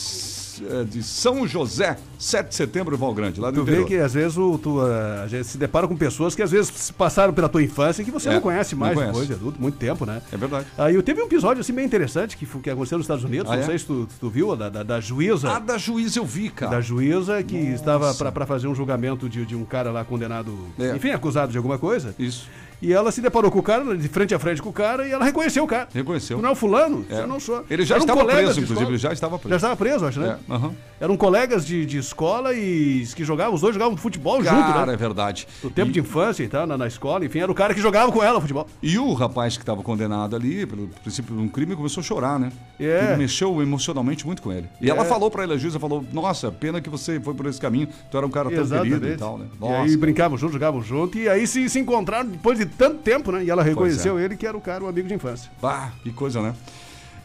[0.88, 3.88] de São José, 7 de setembro, Val Grande, lá do Tu vê interior.
[3.88, 6.90] que às vezes o, tu, ah, a gente se depara com pessoas que às vezes
[6.90, 9.12] passaram pela tua infância e que você É, não conhece não mais conhece.
[9.12, 10.20] depois de adulto, muito tempo, né?
[10.32, 10.66] É verdade.
[10.78, 13.56] Aí eu teve um episódio assim bem interessante que, que aconteceu nos Estados Unidos, Ah,
[13.56, 13.66] não é?
[13.66, 15.50] sei se tu, tu viu, da, da, da juíza.
[15.50, 16.72] Ah, da juíza eu vi, cara.
[16.72, 20.96] Da juíza que estava para fazer um julgamento de, de um cara lá condenado, É.
[20.96, 22.14] enfim, acusado de alguma coisa.
[22.18, 22.48] Isso.
[22.84, 25.10] E ela se deparou com o cara, de frente a frente com o cara, e
[25.10, 25.88] ela reconheceu o cara.
[25.94, 26.40] Reconheceu.
[26.40, 27.04] Não é o fulano?
[27.08, 27.20] É.
[27.20, 27.64] Eu não sou.
[27.70, 29.48] Ele já Eram estava preso, inclusive, ele já estava preso.
[29.50, 30.38] Já estava preso, acho, né?
[30.48, 30.72] É, aham.
[31.00, 34.94] Eram colegas de, de escola e que jogavam, os dois jogavam futebol junto, Cara, né?
[34.94, 35.46] é verdade.
[35.62, 38.12] No tempo de infância e tal, na, na escola, enfim, era o cara que jogava
[38.12, 38.66] com ela futebol.
[38.82, 42.38] E o rapaz que estava condenado ali, pelo princípio de um crime, começou a chorar,
[42.38, 42.50] né?
[42.78, 43.06] É.
[43.08, 44.68] Ele mexeu emocionalmente muito com ele.
[44.80, 44.90] E É.
[44.90, 47.88] ela falou pra ele, a juíza falou, nossa, pena que você foi por esse caminho,
[48.10, 49.46] tu era um cara tão querido e tal, né?
[49.56, 49.82] E Nossa.
[49.82, 53.44] aí brincavam junto, jogavam junto, e aí se, se encontraram depois de tanto tempo, né?
[53.44, 55.50] E ela reconheceu ele que era o cara, o amigo de infância.
[55.60, 56.54] Bah, que coisa, né?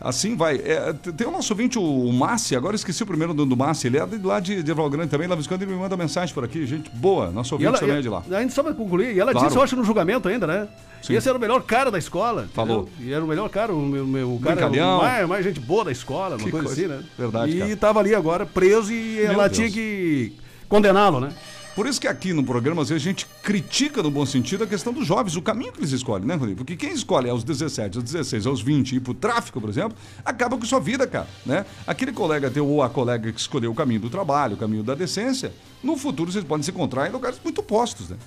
[0.01, 0.55] Assim vai.
[0.55, 3.97] É, tem o nosso ouvinte, o Márcio, agora esqueci o primeiro nome do Márcio, ele
[3.97, 6.65] é de lá de, de Grande também, lá quando ele me manda mensagem por aqui,
[6.65, 8.23] gente boa, nosso E ouvinte ela, também é e- de lá.
[8.31, 9.47] Ainda só pra concluir, e ela Claro.
[9.47, 10.69] disse, eu acho, no julgamento ainda, né?
[11.01, 11.15] Sim.
[11.15, 12.47] Esse era o melhor cara da escola.
[12.53, 12.83] Falou.
[12.93, 13.09] entendeu?
[13.09, 14.99] E era o melhor cara, o meu, meu o cara Brincalhão.
[14.99, 16.71] mais, mais gente boa da escola, uma coisa, coisa.
[16.81, 17.03] assim, né?
[17.17, 17.75] Verdade, E cara.
[17.77, 19.57] tava ali agora preso e ela Deus.
[19.57, 20.33] tinha que
[20.69, 21.29] condená-lo, né?
[21.75, 24.67] Por isso que aqui no programa, às vezes, a gente critica, no bom sentido, a
[24.67, 26.57] questão dos jovens, o caminho que eles escolhem, né, Rodrigo?
[26.57, 30.57] Porque quem escolhe aos 17, aos 16, aos 20 ir pro tráfico, por exemplo, acaba
[30.57, 31.65] com sua vida, cara, né?
[31.87, 34.95] Aquele colega teu ou a colega que escolheu o caminho do trabalho, o caminho da
[34.95, 35.53] decência,
[35.83, 38.17] no futuro vocês podem se encontrar em lugares muito postos, né?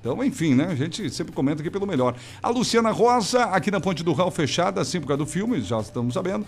[0.00, 0.66] Então, enfim, né?
[0.70, 2.16] A gente sempre comenta aqui pelo melhor.
[2.42, 5.78] A Luciana Rosa, aqui na Ponte do Raul, fechada, assim por causa do filme, já
[5.78, 6.46] estamos sabendo.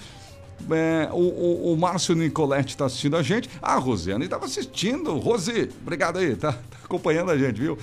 [0.71, 3.49] É, o, o, o Márcio Nicoletti está assistindo a gente.
[3.61, 5.17] Ah, a Rosiane estava assistindo.
[5.19, 7.77] Rose, obrigado aí, tá, tá acompanhando a gente, viu?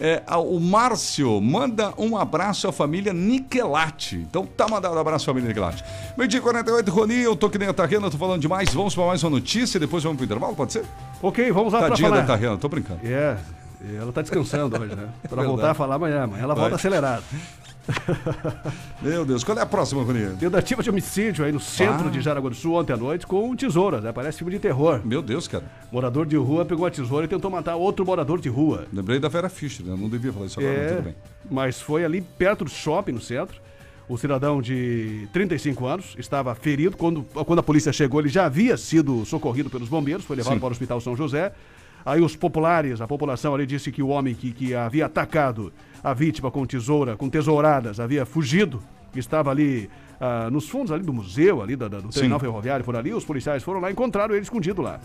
[0.00, 4.16] É, o Márcio manda um abraço à família Niquelati.
[4.16, 5.84] Então tá mandado um abraço à família Niquelati.
[6.16, 8.72] Meio dia e 48, Rony, eu tô que nem a Tarrena, tô falando demais.
[8.74, 10.84] Vamos para mais uma notícia e depois vamos pro intervalo, pode ser?
[11.22, 12.20] Ok, vamos lá pra Tadinha falar.
[12.22, 13.00] da Tarrena, tô brincando.
[13.04, 13.36] É,
[13.96, 15.08] ela tá descansando hoje, né?
[15.22, 15.46] Pra Verdade.
[15.48, 16.62] voltar a falar amanhã, amanhã ela Vai.
[16.62, 17.22] volta acelerada.
[19.02, 20.36] Meu Deus, qual é a próxima, Rony?
[20.38, 22.10] Tentativa de homicídio aí no centro Ah.
[22.10, 24.12] de Jaraguá do Sul ontem à noite com tesouras, né?
[24.12, 25.00] Parece filme de terror.
[25.04, 25.64] Meu Deus, cara.
[25.92, 28.86] Morador de rua pegou a tesoura e tentou matar outro morador de rua.
[28.92, 29.94] Lembrei da Vera Fischer, né?
[29.98, 31.14] Não devia falar isso agora, mas É, tudo bem.
[31.50, 33.62] mas foi ali perto do shopping, no centro.
[34.06, 36.96] O cidadão de 35 anos estava ferido.
[36.96, 40.58] Quando, quando a polícia chegou, ele já havia sido socorrido pelos bombeiros, foi levado Sim.
[40.60, 41.52] para o Hospital São José.
[42.04, 45.72] Aí os populares, a população ali disse que o homem que, que havia atacado
[46.04, 48.80] a vítima com tesoura, com tesouradas, havia fugido,
[49.16, 49.88] estava ali
[50.20, 53.12] ah, nos fundos ali do museu, ali da, da- do terminal ferroviário, por ali.
[53.14, 55.00] Os policiais foram lá e encontraram ele escondido lá.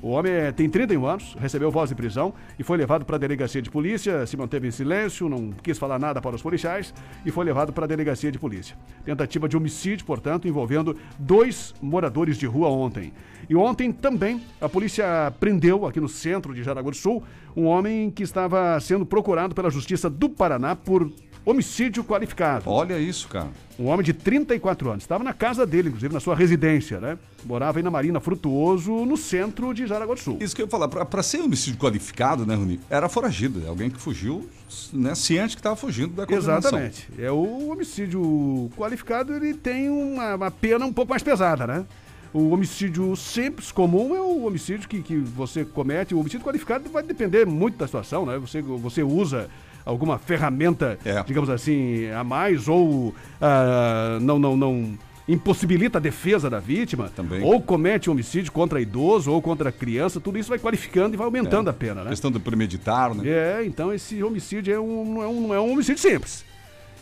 [0.00, 3.18] O homem eh, tem 31 anos, recebeu voz de prisão e foi levado para a
[3.18, 6.94] delegacia de polícia, se manteve em silêncio, não quis falar nada para os policiais
[7.26, 8.76] e foi levado para a delegacia de polícia.
[9.04, 13.12] Tentativa de homicídio, portanto, envolvendo dois moradores de rua ontem.
[13.50, 17.22] E ontem também a polícia prendeu, aqui no centro de Jaraguá do Sul,
[17.56, 21.10] um homem que estava sendo procurado pela Justiça do Paraná por
[21.44, 22.70] homicídio qualificado.
[22.70, 23.48] Olha isso, cara.
[23.78, 25.04] Um homem de 34 anos.
[25.04, 27.16] Estava na casa dele, inclusive, na sua residência, né?
[27.44, 30.38] Morava aí na Marina Frutuoso, no centro de Jaraguá do Sul.
[30.40, 32.80] Isso que eu ia falar, pra ser homicídio qualificado, né, Rony?
[32.90, 34.48] Era foragido, é alguém que fugiu,
[34.92, 36.58] né, ciente que estava fugindo da condenação.
[36.58, 37.08] Exatamente.
[37.18, 41.86] É o homicídio qualificado, ele tem uma, uma pena um pouco mais pesada, né?
[42.32, 46.14] O homicídio simples, comum, é o homicídio que, que você comete.
[46.14, 48.38] O homicídio qualificado vai depender muito da situação, né?
[48.38, 49.48] Você, você usa
[49.88, 51.22] alguma ferramenta, É.
[51.22, 57.42] digamos assim, a mais, ou ah, não, não, não impossibilita a defesa da vítima, Também.
[57.42, 61.68] ou comete homicídio contra idoso ou contra criança, tudo isso vai qualificando e vai aumentando
[61.68, 61.70] É.
[61.70, 62.10] a pena, né?
[62.10, 63.28] Questão do premeditar, né?
[63.28, 66.44] É, então esse homicídio é um, não, é um, não é um homicídio simples.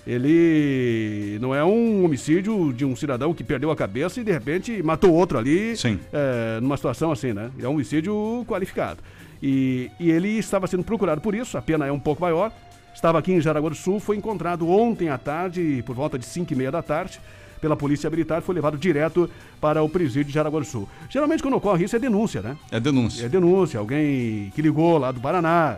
[0.07, 4.83] Ele não é um homicídio de um cidadão que perdeu a cabeça e de repente
[4.83, 5.99] matou outro ali Sim.
[6.13, 7.51] é, numa situação assim, né?
[7.61, 9.01] É um homicídio qualificado.
[9.43, 12.51] E, e ele estava sendo procurado por isso, a pena é um pouco maior.
[12.97, 16.51] Estava aqui em Jaraguá do Sul, foi encontrado ontem à tarde, por volta de 5
[16.51, 17.21] e meia da tarde,
[17.61, 19.29] pela Polícia Militar, foi levado direto
[19.61, 20.89] para o presídio de Jaraguá do Sul.
[21.11, 22.57] Geralmente quando ocorre isso é denúncia, né?
[22.71, 23.27] É denúncia.
[23.27, 25.77] É denúncia, alguém que ligou lá do Paraná,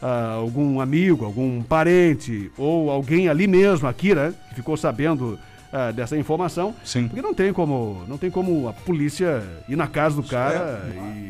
[0.00, 4.34] ah, algum amigo, algum parente, ou alguém ali mesmo, aqui, né?
[4.50, 5.38] Que ficou sabendo
[5.72, 6.74] ah, dessa informação.
[6.84, 7.08] Sim.
[7.08, 10.82] Porque não tem como, não tem como a polícia ir na casa do cara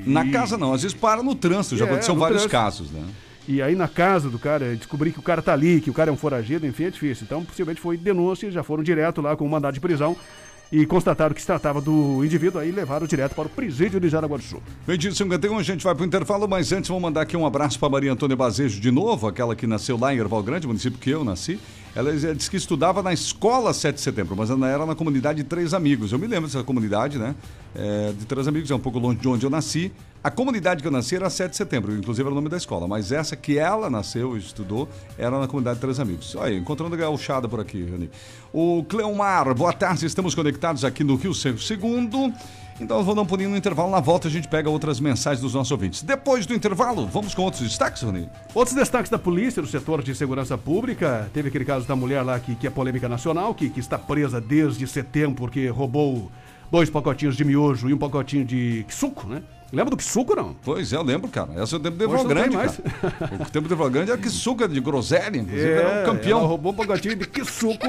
[0.05, 0.11] e.
[0.11, 2.51] Na casa não, às vezes para no trânsito, já É, aconteceu vários trânsito.
[2.51, 3.03] casos, né?
[3.49, 6.11] E aí na casa do cara, descobrir que o cara tá ali, que o cara
[6.11, 7.25] é um foragido, enfim, é difícil.
[7.25, 10.15] Então, possivelmente foi denúncia, já foram direto lá com o mandado de prisão
[10.71, 14.37] e constataram que se tratava do indivíduo, aí levaram direto para o presídio de Jaraguá
[14.37, 14.63] do Sul.
[14.87, 17.39] Meio dia e 51, a gente vai para o intervalo, mas antes vou mandar aqui
[17.39, 20.67] um abraço para Maria Antônia Bazejo de novo, aquela que nasceu lá em Erval Grande,
[20.67, 21.59] município que eu nasci.
[21.99, 25.49] Ela disse que estudava na escola 7 de setembro, mas ela era na comunidade de
[25.49, 26.13] Três Amigos.
[26.13, 27.35] Eu me lembro dessa comunidade, né?
[27.75, 29.91] É, de Três Amigos, é um pouco longe de onde eu nasci.
[30.23, 32.87] A comunidade que eu nasci era 7 de setembro, inclusive era o nome da escola,
[32.87, 34.89] mas essa que ela nasceu e estudou
[35.19, 36.37] era na comunidade de Três Amigos.
[36.39, 38.09] Aí, encontrando gauchada por aqui, Rani.
[38.53, 42.33] O Cleomar, boa tarde, estamos conectados aqui no Rio Seco Segundo.
[42.81, 43.91] Então eu vou dar um pulinho no intervalo.
[43.91, 46.03] Na volta a gente pega outras mensagens dos nossos ouvintes.
[46.03, 48.29] Depois do intervalo, vamos com outros destaques, Rony?
[48.55, 51.29] Outros destaques da polícia no setor de segurança pública.
[51.33, 54.41] Teve aquele caso da mulher lá que, que é polêmica nacional, que, que está presa
[54.41, 56.31] desde setembro porque roubou
[56.71, 59.43] dois pacotinhos de miojo e um pacotinho de suco, né?
[59.73, 60.55] Lembra do suco não?
[60.65, 61.51] Pois é, eu lembro, cara.
[61.57, 62.57] Essa é o tempo do tem Grande.
[62.57, 66.39] O tempo do Eval Grande era que suco de groselha, inclusive, era o campeão.
[66.39, 67.87] É, Ela roubou um pacotinho de que suco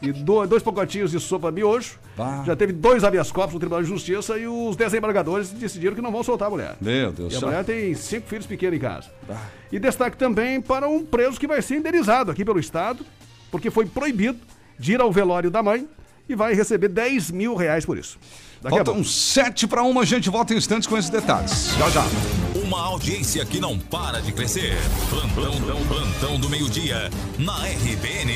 [0.00, 1.98] e do- dois pacotinhos de sopa miojo.
[2.46, 6.10] Já teve dois habeas corpus no Tribunal de Justiça e os desembargadores decidiram que não
[6.10, 6.76] vão soltar a mulher.
[6.80, 7.48] Meu Deus E a do céu.
[7.48, 9.08] mulher tem cinco filhos pequenos em casa.
[9.70, 13.04] E destaque também para um preso que vai ser indenizado aqui pelo Estado,
[13.50, 14.38] porque foi proibido
[14.78, 15.86] de ir ao velório da mãe
[16.26, 18.18] e vai receber 10 mil reais por isso.
[18.62, 21.70] Daqui Faltam sete para uma, a gente volta em instantes com esses detalhes.
[21.78, 22.04] Já, já.
[22.62, 24.76] Uma audiência que não para de crescer.
[25.08, 27.08] Plantão, plantão, plantão do meio-dia
[27.38, 28.32] na RBN.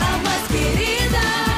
[0.00, 1.53] A mais querida,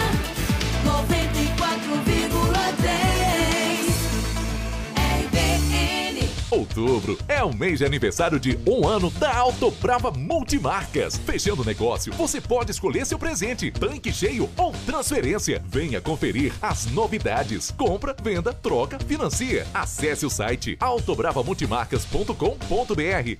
[6.50, 11.16] Outubro é o mês de aniversário de um ano da Auto Brava Multimarcas.
[11.16, 15.60] Fechando o negócio, você pode escolher seu presente, tanque cheio ou transferência.
[15.66, 17.72] Venha conferir as novidades.
[17.72, 19.66] Compra, venda, troca, financia.
[19.74, 22.36] Acesse o site autobravamultimarcas.com.br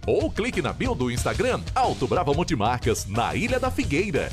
[0.06, 4.32] ou clique na bio do Instagram Auto Brava Multimarcas, na Ilha da Figueira.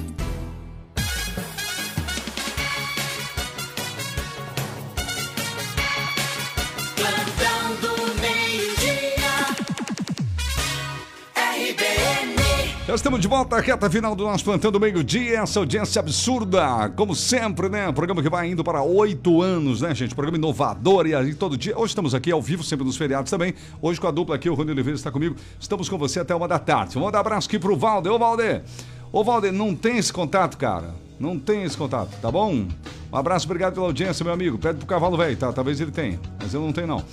[12.87, 15.41] Já estamos de volta à reta final do nosso plantão do meio-dia.
[15.41, 17.91] Essa audiência absurda, como sempre, né?
[17.91, 20.15] Programa que vai indo para oito anos, né, gente?
[20.15, 21.77] Programa inovador e aí todo dia.
[21.77, 23.53] Hoje estamos aqui ao vivo, sempre nos feriados também.
[23.79, 25.35] Hoje com a dupla aqui, o Rony Oliveira está comigo.
[25.59, 26.95] Estamos com você até uma da tarde.
[26.95, 28.11] Vamos dar um abraço aqui pro Valder.
[28.11, 28.63] Ô, Valder!
[29.11, 30.95] Ô, Valder, não tem esse contato, cara.
[31.19, 32.65] Não tem esse contato, tá bom?
[33.13, 34.57] Um abraço, obrigado pela audiência, meu amigo.
[34.57, 35.53] Pede pro cavalo velho, tá?
[35.53, 37.05] Talvez ele tenha, mas eu não tenho, não.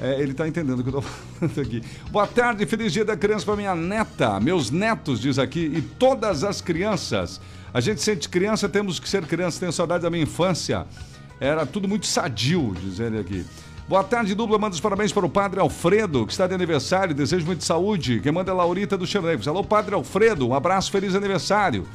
[0.00, 1.82] É, ele tá entendendo o que eu tô falando aqui.
[2.10, 6.44] Boa tarde, feliz dia da criança para minha neta, meus netos, diz aqui, e todas
[6.44, 7.40] as crianças.
[7.74, 10.86] A gente sente criança, temos que ser criança, tenho saudade da minha infância.
[11.40, 13.44] Era tudo muito sadio, diz ele aqui.
[13.88, 14.58] Boa tarde, dupla.
[14.58, 17.14] Manda os parabéns para o Padre Alfredo, que está de aniversário.
[17.14, 18.20] Desejo muita saúde.
[18.20, 19.48] Quem manda é Laurita do Cherneiros.
[19.48, 20.48] Alô, Padre Alfredo.
[20.48, 21.86] Um abraço, feliz aniversário.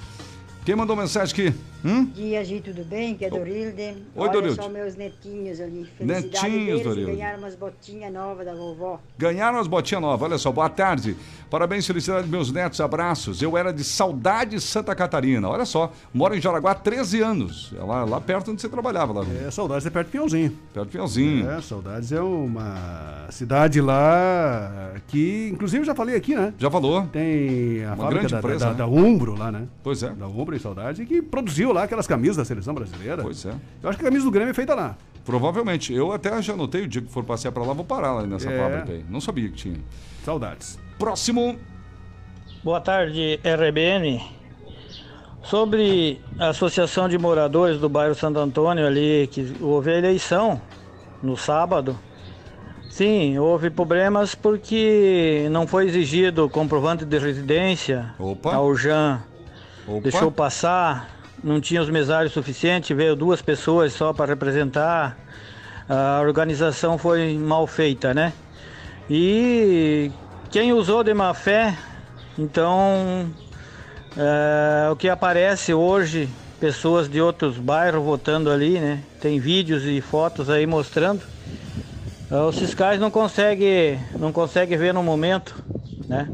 [0.65, 1.57] Quem mandou mensagem aqui?
[1.87, 2.03] Hum?
[2.03, 3.15] dia, Gi, tudo bem?
[3.15, 3.81] Que é Dorilde.
[3.81, 4.61] Oi, Olha Dorilde.
[4.61, 5.85] só meus netinhos ali.
[5.97, 7.11] Felicidade Netinhos, deles Dorilde.
[7.11, 8.99] e ganharam umas botinhas novas da vovó.
[9.17, 11.15] Ganharam as botinhas novas, olha só, boa tarde.
[11.49, 13.41] Parabéns, felicidade, meus netos, abraços.
[13.41, 17.73] Eu era de Saudade Santa Catarina, olha só, moro em Jaraguá há 13 anos.
[17.79, 19.25] É lá, lá perto onde você trabalhava, lá.
[19.45, 20.51] É, Saudades é perto de Pinhãozinho.
[20.73, 21.49] Perto de Pinhãozinho.
[21.49, 26.53] É, Saudades é uma cidade lá que, inclusive, já falei aqui, né?
[26.57, 27.05] Já falou.
[27.07, 28.77] Tem a Uma fábrica grande da, empresa, da, né?
[28.77, 29.67] da Umbro lá, né?
[29.81, 30.09] Pois é.
[30.09, 33.21] Da Umbro em Saudades, e que produziu lá aquelas camisas da seleção brasileira.
[33.23, 33.53] Pois é.
[33.81, 34.95] Eu acho que a camisa do Grêmio é feita lá.
[35.25, 35.93] Provavelmente.
[35.93, 38.49] Eu até já anotei o dia que for passear pra lá, vou parar lá nessa
[38.49, 38.57] É.
[38.57, 39.03] fábrica aí.
[39.09, 39.77] Não sabia que tinha.
[40.23, 40.79] Saudades.
[40.97, 41.57] Próximo.
[42.63, 44.21] Boa tarde, RBN.
[45.43, 50.59] Sobre a Associação de Moradores do bairro Santo Antônio ali, que houve a eleição
[51.23, 51.97] no sábado.
[52.89, 58.13] Sim, houve problemas porque não foi exigido comprovante de residência.
[58.17, 58.55] Opa.
[58.55, 59.19] A Urjan
[59.87, 60.01] Opa.
[60.01, 65.17] deixou passar, não tinha os mesários suficientes, veio duas pessoas só para representar.
[65.87, 68.33] A organização foi mal feita, né?
[69.09, 70.11] E
[70.51, 71.77] quem usou de má fé,
[72.37, 73.29] então
[74.17, 76.27] é, o que aparece hoje,
[76.59, 79.03] pessoas de outros bairros votando ali, né?
[79.21, 81.21] Tem vídeos e fotos aí mostrando.
[82.29, 85.55] É, Os fiscais não conseguem não consegue ver no momento,
[86.07, 86.27] né?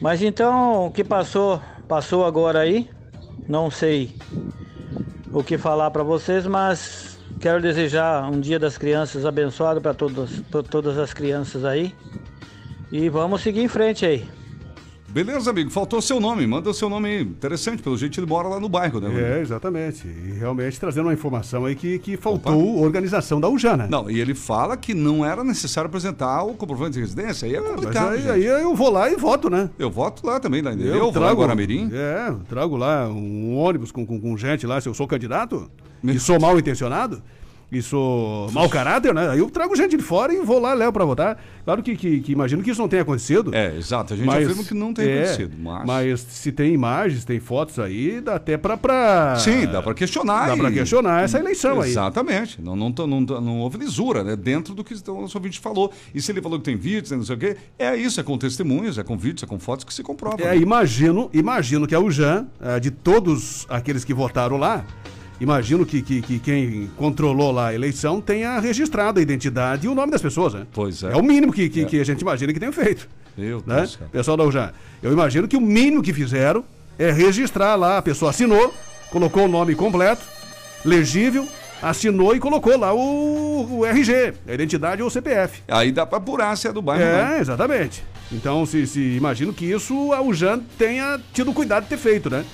[0.00, 2.90] Mas então o que passou, passou agora aí.
[3.48, 4.14] Não sei
[5.32, 10.98] o que falar para vocês, mas quero desejar um Dia das Crianças abençoado para todas,
[10.98, 11.94] as crianças aí.
[12.92, 14.37] E vamos seguir em frente aí.
[15.10, 15.70] Beleza, amigo.
[15.70, 16.46] Faltou seu nome.
[16.46, 17.22] Manda o seu nome aí.
[17.22, 19.38] Interessante, pelo jeito ele mora lá no bairro, né?
[19.38, 20.06] É, exatamente.
[20.06, 23.86] E realmente trazendo uma informação aí que, que faltou organização da Ujana.
[23.88, 27.46] Não, e ele fala que não era necessário apresentar o comprovante de residência.
[27.46, 28.12] Aí é complicado.
[28.12, 28.30] aí, gente.
[28.30, 29.70] aí eu vou lá e voto, né?
[29.78, 31.90] Eu voto lá também, lá em Eu, eu vou lá trago, Guaramirim.
[31.92, 35.70] É, trago lá um ônibus com, com, com gente lá, se eu sou candidato
[36.04, 37.22] e sou mal intencionado.
[37.82, 39.28] Sou mau caráter, né?
[39.28, 41.38] Aí eu trago gente de fora e vou lá, levo pra votar.
[41.66, 43.54] Claro que, que, que imagino que isso não tenha acontecido.
[43.54, 44.14] É, exato.
[44.14, 45.54] A gente Mas- afirma que não tem é, acontecido.
[45.58, 45.86] Mas...
[45.86, 48.76] Mas se tem imagens, tem fotos aí, dá até pra.
[48.78, 49.36] pra...
[49.36, 50.56] Sim, dá pra questionar.
[50.56, 51.90] Dá e- questionar essa eleição aí.
[51.90, 52.60] Exatamente.
[52.62, 54.34] Não, não, não, tô- não houve lisura, né?
[54.34, 55.92] Dentro do que o nosso ouvinte falou.
[56.14, 58.22] E se ele falou que tem vídeos, né, não sei o quê, é isso, é
[58.22, 60.42] com testemunhas, é com vídeos, é com fotos que se comprova.
[60.42, 64.84] É, imagino, imagino que a UJAN, eh, de todos aqueles que votaram lá,
[65.40, 69.94] imagino que, que, que quem controlou lá a eleição tenha registrado a identidade e o
[69.94, 70.66] nome das pessoas, né?
[70.72, 71.12] Pois é.
[71.12, 71.84] É o mínimo que, que, É.
[71.84, 73.08] que a gente imagina que tenha feito.
[73.36, 73.76] Meu Né?
[73.76, 74.10] Deus, cara.
[74.10, 74.72] Pessoal da UJAN.
[75.02, 76.64] Eu imagino que o mínimo que fizeram
[76.98, 78.74] é registrar lá, a pessoa assinou,
[79.10, 80.22] colocou o nome completo,
[80.84, 81.46] legível,
[81.80, 85.62] assinou e colocou lá o, o RG, a identidade ou o CPF.
[85.68, 87.04] Aí dá pra apurar se é do bairro.
[87.04, 87.38] É, né?
[87.40, 88.02] exatamente.
[88.32, 92.44] Então, se, se imagino que isso a UJAN tenha tido cuidado de ter feito, né?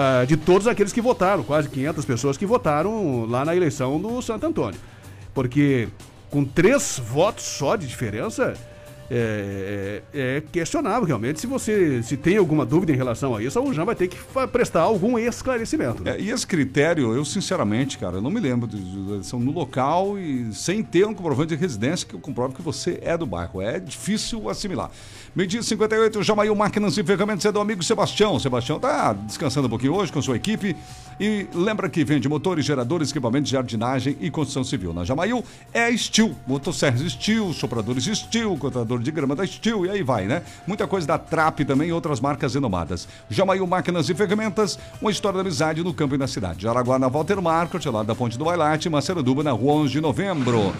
[0.00, 4.22] Ah, de todos aqueles que votaram, quase 500 pessoas que votaram lá na eleição do
[4.22, 4.78] Santo Antônio.
[5.34, 5.88] Porque
[6.30, 8.54] com três votos só de diferença,
[9.10, 11.40] é, é- é questionável realmente.
[11.40, 14.18] Se você se tem alguma dúvida em relação a isso, a UJAN vai ter que
[14.52, 16.04] prestar algum esclarecimento.
[16.04, 16.12] né?
[16.16, 18.76] É, e esse critério, eu sinceramente, cara, eu não me lembro de,
[19.10, 23.16] eleição no local e sem ter um comprovante de residência que comprove que você é
[23.16, 23.60] do bairro.
[23.60, 24.90] É difícil assimilar.
[25.34, 28.38] Meio-dia e 58, Jamail Máquinas e Ferramentas é do amigo Sebastião.
[28.38, 30.74] Sebastião tá descansando um pouquinho hoje com sua equipe.
[31.20, 34.94] E lembra que vende motores, geradores, equipamentos de jardinagem e construção civil.
[34.94, 40.02] Na Jamail é Steel, motosserras Steel, sopradores Steel, cortador de grama da Steel e aí
[40.02, 40.42] vai, né?
[40.66, 43.06] Muita coisa da Trap também e outras marcas renomadas.
[43.28, 46.62] Jamail Máquinas e Ferramentas, uma história da amizade no campo e na cidade.
[46.62, 50.72] Jaraguá na Walter Marcos, lá da Ponte do Bailate, Maceranduba na Rua 11 de Novembro.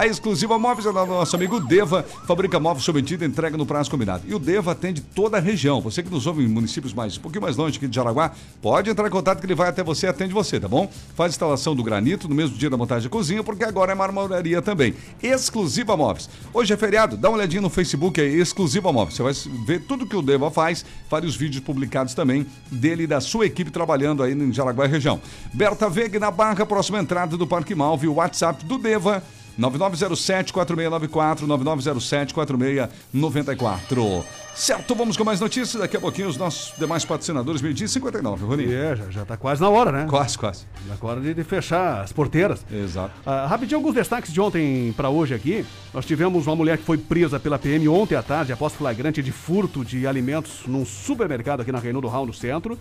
[0.00, 4.22] A exclusiva Móveis é do nosso amigo Deva, fabrica móveis sob entrega no prazo combinado.
[4.26, 5.78] E o Deva atende toda a região.
[5.82, 8.32] Você que nos ouve em municípios mais um pouquinho mais longe aqui de Jaraguá,
[8.62, 10.90] pode entrar em contato que ele vai até você e atende você, tá bom?
[11.14, 14.62] Faz instalação do granito no mesmo dia da montagem da cozinha, porque agora é marmoraria
[14.62, 14.94] também.
[15.22, 16.30] Exclusiva Móveis.
[16.54, 19.18] Hoje é feriado, dá uma olhadinha no Facebook aí, Exclusiva Móveis.
[19.18, 19.34] Você vai
[19.66, 23.70] ver tudo que o Deva faz, vários vídeos publicados também dele e da sua equipe
[23.70, 25.20] trabalhando aí em Jaraguá e região.
[25.52, 29.22] Berta Veg na Barra, próxima entrada do Parque Malve, o WhatsApp do Deva.
[29.60, 34.24] 9907-4694, 9907-4694.
[34.54, 35.80] Certo, vamos com mais notícias.
[35.80, 38.72] Daqui a pouquinho os nossos demais patrocinadores, meio-dia e 59, Roninho.
[38.72, 40.06] É, já, já tá quase na hora, né?
[40.08, 40.64] Quase, quase.
[40.88, 42.64] Já tá hora de, de fechar as porteiras.
[42.70, 43.12] Exato.
[43.24, 45.64] Ah, rapidinho, alguns destaques de ontem para hoje aqui.
[45.94, 49.32] Nós tivemos uma mulher que foi presa pela PM ontem à tarde após flagrante de
[49.32, 52.78] furto de alimentos num supermercado aqui na Reinaldo Hall, no centro.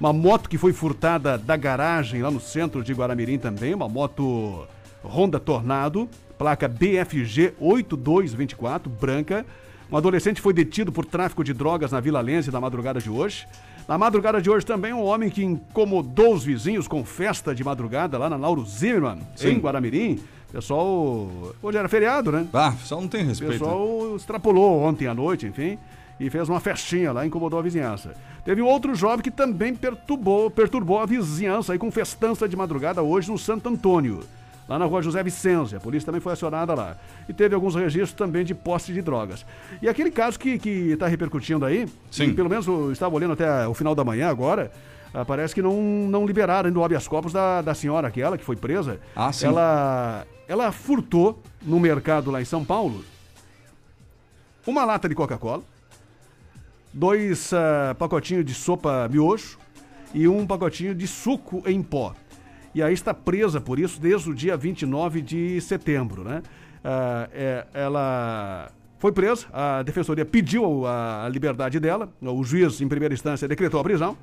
[0.00, 4.66] Uma moto que foi furtada da garagem lá no centro de Guaramirim também, uma moto
[5.04, 9.44] Honda Tornado, placa BFG 8224, branca.
[9.90, 13.46] Um adolescente foi detido por tráfico de drogas na Vila Lense na madrugada de hoje.
[13.88, 18.16] Na madrugada de hoje também um homem que incomodou os vizinhos com festa de madrugada
[18.16, 19.48] lá na Lauro Zimmermann, Sim.
[19.48, 20.20] em Guaramirim.
[20.52, 21.28] Pessoal,
[21.62, 22.46] hoje era feriado, né?
[22.52, 23.52] Ah, só não tem O respeito.
[23.52, 25.78] pessoal extrapolou ontem à noite, enfim,
[26.18, 28.14] e fez uma festinha lá, incomodou a vizinhança.
[28.44, 33.02] Teve um outro jovem que também perturbou, perturbou a vizinhança aí com festança de madrugada
[33.02, 34.20] hoje no Santo Antônio,
[34.70, 35.78] lá na rua José Vicência.
[35.78, 36.96] A polícia também foi acionada lá.
[37.28, 39.44] E teve alguns registros também de posse de drogas.
[39.82, 40.60] E aquele caso que
[40.92, 42.32] está repercutindo aí, Sim.
[42.32, 44.70] pelo menos eu estava olhando até o final da manhã agora,
[45.12, 48.44] ah, parece que não, não liberaram ainda o habeas corpus da, da senhora aquela que
[48.44, 49.00] foi presa.
[49.16, 49.46] Ah, sim.
[49.46, 53.04] Ela, ela furtou no mercado lá em São Paulo
[54.64, 55.64] uma lata de Coca-Cola,
[56.92, 59.58] dois ah, pacotinhos de sopa miojo
[60.14, 62.14] e um pacotinho de suco em pó.
[62.74, 66.42] E aí está presa por isso desde o dia 29 de setembro, né?
[66.84, 73.14] Ah, é, ela foi presa, a defensoria pediu a, liberdade dela, o juiz em primeira
[73.14, 74.16] instância decretou a prisão.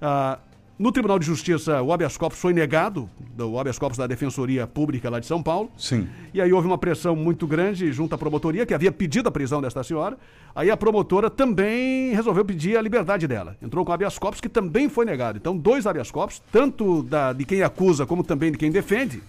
[0.00, 0.38] Ah,
[0.76, 3.08] no Tribunal de Justiça, o habeas corpus foi negado,
[3.38, 5.70] o habeas corpus da Defensoria Pública lá de São Paulo.
[5.78, 6.08] Sim.
[6.32, 9.62] E aí houve uma pressão muito grande junto à promotoria, que havia pedido a prisão
[9.62, 10.18] desta senhora.
[10.54, 13.56] Aí a promotora também resolveu pedir a liberdade dela.
[13.62, 15.38] Entrou com habeas corpus, que também foi negado.
[15.38, 19.22] Então, dois habeas corpus, tanto da, de quem acusa como também de quem defende,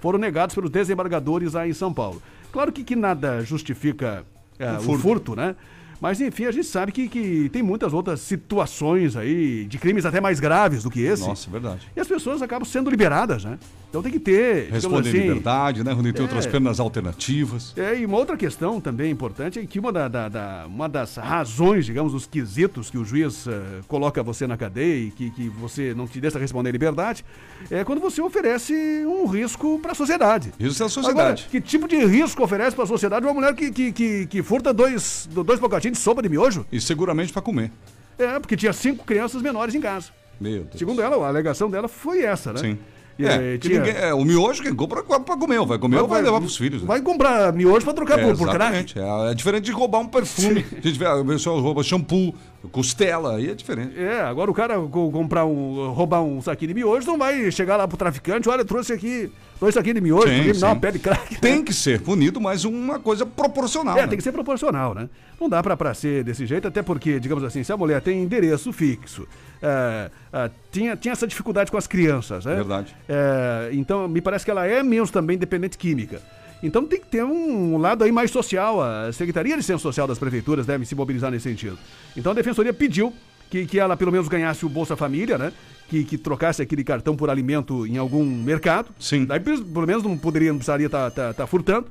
[0.00, 2.22] foram negados pelos desembargadores aí em São Paulo.
[2.52, 4.24] Claro que, que nada justifica
[4.58, 5.02] O o, furto.
[5.02, 5.36] furto.
[5.36, 5.54] né?
[6.00, 10.20] Mas, enfim, a gente sabe que, que tem muitas outras situações aí, de crimes até
[10.20, 11.26] mais graves do que esse.
[11.26, 11.80] Nossa, verdade.
[11.96, 13.58] E as pessoas acabam sendo liberadas, né?
[13.88, 14.64] Então tem que ter.
[14.64, 16.12] digamos Responde em assim, liberdade, né, Roninho?
[16.12, 16.24] Tem é.
[16.26, 17.72] outras penas alternativas.
[17.76, 21.16] é, e uma outra questão também importante é que uma, da, da- da- uma das
[21.16, 23.52] razões, digamos, os quesitos que o juiz eh,
[23.88, 27.24] coloca você na cadeia e que, que você não te deixa responder em liberdade,
[27.70, 28.74] é quando você oferece
[29.06, 30.52] um risco para a sociedade.
[30.60, 31.20] Isso é a sociedade.
[31.20, 34.42] Agora, que tipo de risco oferece para a sociedade uma mulher que, que, que, que
[34.42, 36.66] furta dois, dois pacotinhos de sopa de miojo?
[36.70, 37.70] E seguramente para comer.
[38.18, 40.08] É, porque tinha cinco crianças menores em casa.
[40.40, 40.78] Meu Deus.
[40.78, 42.58] Segundo ela, a alegação dela foi essa, né?
[42.60, 42.78] Sim.
[43.18, 46.20] É, que tinha- ninguém- é, o miojo quem compra pra comer, vai comer ou vai
[46.22, 46.82] levar pros filhos.
[46.82, 46.86] né?
[46.88, 48.94] Vai comprar miojo pra trocar É, por, por crack.
[48.98, 50.64] É, é diferente de roubar um perfume.
[50.70, 52.34] A gente vê, o pessoal rouba shampoo,
[52.70, 53.98] costela, aí é diferente.
[53.98, 57.76] É, agora o cara co- comprar um, roubar um saquinho de miojo não vai chegar
[57.76, 60.74] lá pro traficante, olha, eu trouxe aqui dois saquinhos de miojo, Sim, me dar uma
[60.74, 60.80] sim.
[60.80, 61.40] pé de crack.
[61.40, 63.96] Tem que ser punido, mas uma coisa proporcional.
[63.96, 64.06] É, né?
[64.08, 65.08] tem que ser proporcional, né?
[65.40, 68.22] Não dá pra, pra ser desse jeito, até porque, digamos assim, se a mulher tem
[68.22, 69.26] endereço fixo,
[69.62, 72.54] é, é, tinha, tinha essa dificuldade com as crianças, né?
[72.54, 72.94] Verdade.
[73.08, 76.20] É, então, me parece que ela é mesmo também dependente química.
[76.62, 78.82] Então tem que ter um lado aí mais social.
[78.82, 81.78] A Secretaria de Ciência Social das Prefeituras deve se mobilizar nesse sentido.
[82.16, 83.12] Então a Defensoria pediu
[83.50, 85.52] que, que ela pelo menos ganhasse o Bolsa Família, né?
[85.88, 88.88] Que, que trocasse aquele cartão por alimento em algum mercado.
[88.98, 89.24] Sim.
[89.24, 91.86] Daí pelo menos não poderia, não precisaria estar furtando.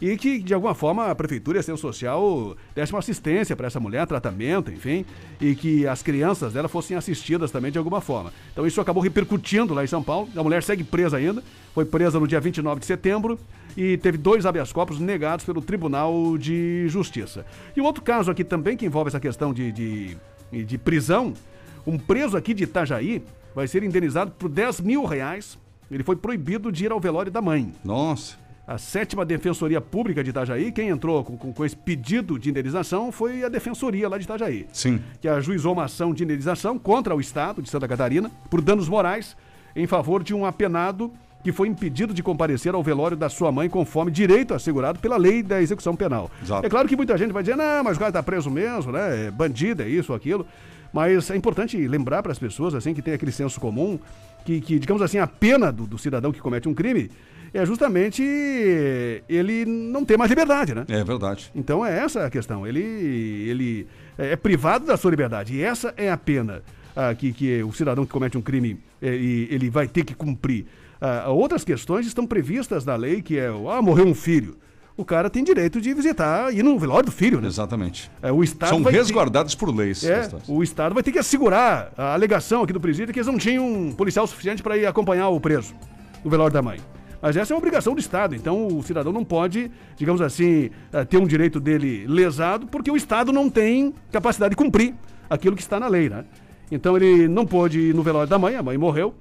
[0.00, 3.68] E que, de alguma forma, a Prefeitura e a Ciência Social desse uma assistência para
[3.68, 5.04] essa mulher, tratamento, enfim,
[5.40, 8.32] e que as crianças dela fossem assistidas também de alguma forma.
[8.52, 10.28] Então isso acabou repercutindo lá em São Paulo.
[10.36, 11.42] A mulher segue presa ainda,
[11.72, 13.38] foi presa no dia 29 de setembro
[13.76, 17.44] e teve dois habeas corpus negados pelo Tribunal de Justiça.
[17.76, 20.16] E um outro caso aqui também que envolve essa questão de, de,
[20.64, 21.32] de prisão,
[21.86, 23.22] um preso aqui de Itajaí
[23.54, 25.58] vai ser indenizado por 10 mil reais.
[25.90, 27.72] Ele foi proibido de ir ao velório da mãe.
[27.84, 28.42] Nossa.
[28.66, 33.12] A sétima Defensoria Pública de Itajaí, quem entrou com, com- com esse pedido de indenização
[33.12, 34.66] foi a Defensoria lá de Itajaí.
[34.72, 35.00] Sim.
[35.20, 39.36] Que ajuizou uma ação de indenização contra o Estado de Santa Catarina por danos morais
[39.76, 41.12] em favor de um apenado
[41.44, 45.42] que foi impedido de comparecer ao velório da sua mãe conforme direito assegurado pela lei
[45.42, 46.30] da execução penal.
[46.42, 46.66] Exato.
[46.66, 49.26] É claro que muita gente vai dizer, não, mas o cara tá preso mesmo, né?
[49.26, 50.46] É bandido, é isso, aquilo.
[50.92, 53.98] Mas é importante lembrar para as pessoas, assim, que tem aquele senso comum,
[54.44, 57.10] que, que, digamos assim, a pena do, do cidadão que comete um crime
[57.52, 58.22] é justamente
[59.28, 60.84] ele não ter mais liberdade, né?
[60.88, 61.52] É verdade.
[61.54, 62.66] Então é essa a questão.
[62.66, 63.86] Ele, ele
[64.18, 65.54] é é privado da sua liberdade.
[65.54, 66.62] E essa é a pena
[66.96, 70.14] ah, que, que o cidadão que comete um crime eh, e ele vai ter que
[70.14, 70.66] cumprir.
[71.00, 74.56] Ah, outras questões estão previstas na lei, que é, ah, morreu um filho.
[74.96, 77.48] O cara tem direito de visitar, ir no velório do filho, né?
[77.48, 78.08] Exatamente.
[78.22, 80.04] É, o Estado São vai ter- resguardados por leis.
[80.04, 83.36] é, o Estado vai ter que assegurar a alegação aqui do presídio que eles não
[83.36, 85.74] tinham um policial suficiente para ir acompanhar o preso
[86.24, 86.78] no velório da mãe.
[87.20, 91.04] Mas essa é uma obrigação do Estado, então o cidadão não pode, digamos assim, eh,
[91.06, 94.94] ter um direito dele lesado porque o Estado não tem capacidade de cumprir
[95.28, 96.24] aquilo que está na lei, né?
[96.70, 99.14] Então ele não pôde ir no velório da mãe, a mãe morreu,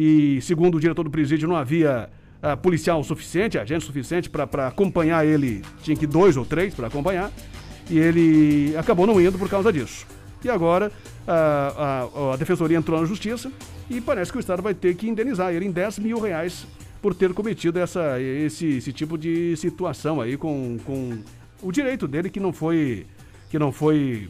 [0.00, 2.08] e segundo o diretor do presídio não havia
[2.40, 7.32] ah, policial suficiente, agente suficiente para acompanhar ele, tinha que dois ou três para acompanhar,
[7.90, 10.06] e ele acabou não indo por causa disso.
[10.44, 10.92] E agora
[11.26, 13.50] a, a- a Defensoria entrou na Justiça
[13.90, 16.64] e parece que o Estado vai ter que indenizar ele em 10 mil reais
[17.02, 21.18] por ter cometido essa, esse, esse tipo de situação aí com, com
[21.60, 23.04] o direito dele que não foi
[23.50, 24.28] que não foi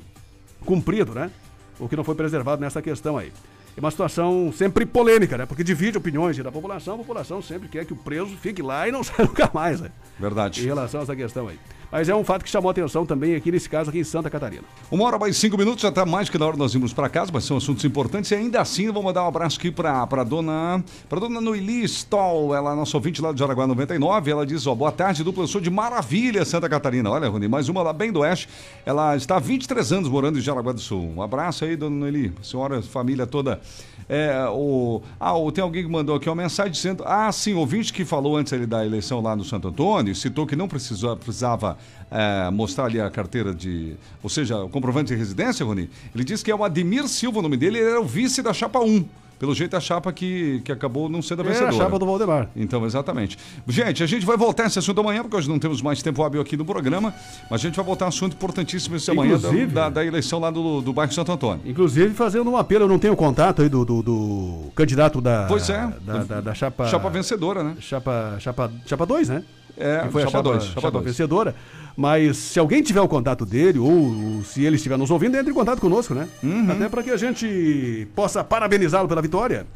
[0.64, 1.30] cumprido, né?
[1.78, 3.30] Ou que não foi preservado nessa questão aí.
[3.78, 5.46] É uma situação sempre polêmica, né?
[5.46, 8.90] Porque divide opiniões da população, a população sempre quer que o preso fique lá e
[8.90, 9.92] não saia nunca mais, né?
[10.18, 10.64] Verdade.
[10.64, 11.56] Em relação a essa questão aí.
[11.90, 14.62] Mas é um fato que chamou atenção também aqui nesse caso aqui em Santa Catarina.
[14.90, 17.30] Uma hora mais cinco minutos, já tá mais que na hora nós irmos para casa,
[17.32, 18.30] mas são assuntos importantes.
[18.30, 22.54] E ainda assim, vou mandar um abraço aqui para pra dona, pra dona Noeli Stoll,
[22.54, 24.30] ela é nossa ouvinte lá de Jaraguá 99.
[24.30, 27.10] Ela diz: Ó, boa tarde, dupla, eu sou de Maravilha, Santa Catarina.
[27.10, 28.48] Olha, Rony, mais uma lá bem do Oeste.
[28.84, 31.12] Ela está há 23 anos morando em Jaraguá do Sul.
[31.16, 33.60] Um abraço aí, dona Noeli, senhora, família toda.
[34.08, 38.04] É, o, ah, tem alguém que mandou aqui uma mensagem dizendo: Ah, sim, ouvinte que
[38.04, 41.77] falou antes ali da eleição lá no Santo Antônio, citou que não precisava
[42.10, 43.94] é, mostrar ali a carteira de.
[44.22, 45.88] Ou seja, o comprovante de residência, Rony.
[46.14, 48.52] Ele disse que é o Ademir Silva, o nome dele, ele era o vice da
[48.52, 49.04] chapa 1.
[49.38, 51.76] Pelo jeito, a chapa que, que acabou não sendo a É a vencedora.
[51.76, 52.50] chapa do Valdemar.
[52.56, 53.38] Então, exatamente.
[53.68, 56.40] Gente, a gente vai voltar esse assunto amanhã, porque hoje não temos mais tempo hábil
[56.40, 57.14] aqui no programa,
[57.48, 60.40] mas a gente vai voltar a um assunto importantíssimo esse amanhã da, da, da eleição
[60.40, 61.60] lá do, do bairro Santo Antônio.
[61.64, 65.46] Inclusive fazendo um apelo, eu não tenho contato aí do, do, do candidato da.
[65.46, 65.88] Pois é.
[66.04, 66.88] Da, da, da chapa.
[66.88, 67.76] Chapa vencedora, né?
[67.78, 69.44] Chapa, chapa, chapa 2, né?
[69.78, 70.74] É, foi a chapa dois.
[71.04, 71.54] vencedora.
[71.96, 75.54] Mas se alguém tiver o contato dele, ou se ele estiver nos ouvindo, entre em
[75.54, 76.28] contato conosco, né?
[76.42, 76.70] Uhum.
[76.70, 79.66] Até para que a gente possa parabenizá-lo pela vitória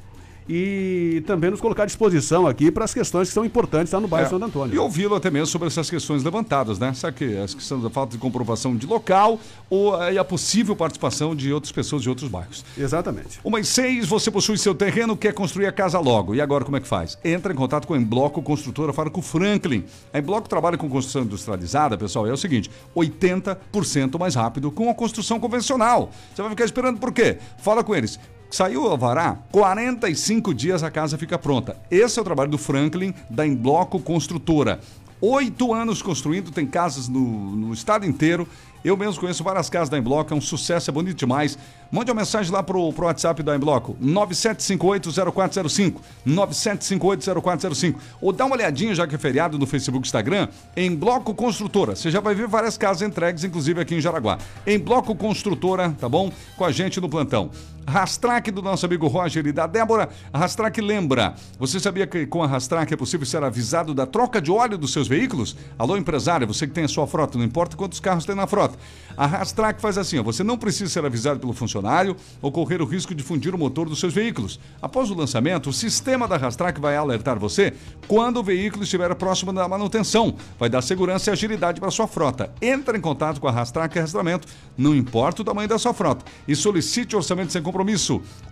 [0.49, 4.09] e também nos colocar à disposição aqui para as questões que são importantes lá no
[4.09, 4.75] bairro É, Santo Antônio.
[4.75, 6.93] E ouvi-lo até mesmo sobre essas questões levantadas, né?
[6.95, 9.39] Será que as questões da falta de comprovação de local
[9.71, 12.65] ou eh, a possível participação de outras pessoas de outros bairros?
[12.77, 13.41] Exatamente.
[13.45, 16.35] Uma e seis, você possui seu terreno, quer construir a casa logo.
[16.35, 17.19] E agora como é que faz?
[17.25, 19.85] Entra em contato com a Embloco Construtora Farco Franklin.
[20.13, 24.95] A Embloco trabalha com construção industrializada, pessoal, é o seguinte, 80% mais rápido com a
[24.95, 26.11] construção convencional.
[26.35, 27.39] Você vai ficar esperando por quê?
[27.59, 28.19] Fala com eles.
[28.53, 31.75] Saiu o alvará, 45 dias a casa fica pronta.
[31.91, 34.79] Esse é o trabalho do Franklin, da Embloco Construtora.
[35.23, 38.47] Oito anos construindo, tem casas no, no estado inteiro.
[38.85, 41.57] Eu mesmo conheço várias casas da Embloco, é um sucesso, é bonito demais.
[41.91, 45.95] Mande uma mensagem lá pro, WhatsApp da Embloco, 97580405,
[46.27, 47.95] 97580405.
[48.21, 51.95] Ou dá uma olhadinha, já que é feriado, no Facebook Instagram, em Bloco Construtora.
[51.95, 54.37] Você já vai ver várias casas entregues, inclusive aqui em Jaraguá.
[54.67, 56.31] Em Bloco Construtora, tá bom?
[56.57, 57.51] Com a gente no plantão.
[57.87, 60.09] Rastrac do nosso amigo Roger e da Débora.
[60.33, 61.35] A Rastrac lembra.
[61.59, 64.93] Você sabia que com a Rastrac é possível ser avisado da troca de óleo dos
[64.93, 65.57] seus veículos?
[65.79, 68.79] Alô, empresário, você que tem a sua frota, não importa quantos carros tem na frota.
[69.17, 72.87] A Rastrac faz assim, ó, você não precisa ser avisado pelo funcionário ou correr o
[72.87, 74.59] risco de fundir o motor dos seus veículos.
[74.81, 77.75] Após o lançamento, o sistema da Rastrac vai alertar você
[78.07, 80.35] quando o veículo estiver próximo da manutenção.
[80.59, 82.51] Vai dar segurança e agilidade para sua frota.
[82.61, 86.55] Entre em contato com a Rastrac Rastramento, não importa o tamanho da sua frota, e
[86.57, 87.72] solicite orçamento sem compromisso.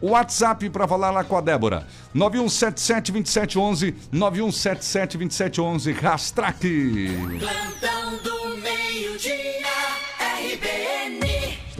[0.00, 6.58] O WhatsApp para falar lá com a Débora, 91772711, 91772711, Rastrac.
[7.38, 10.09] Plantão do meio-dia.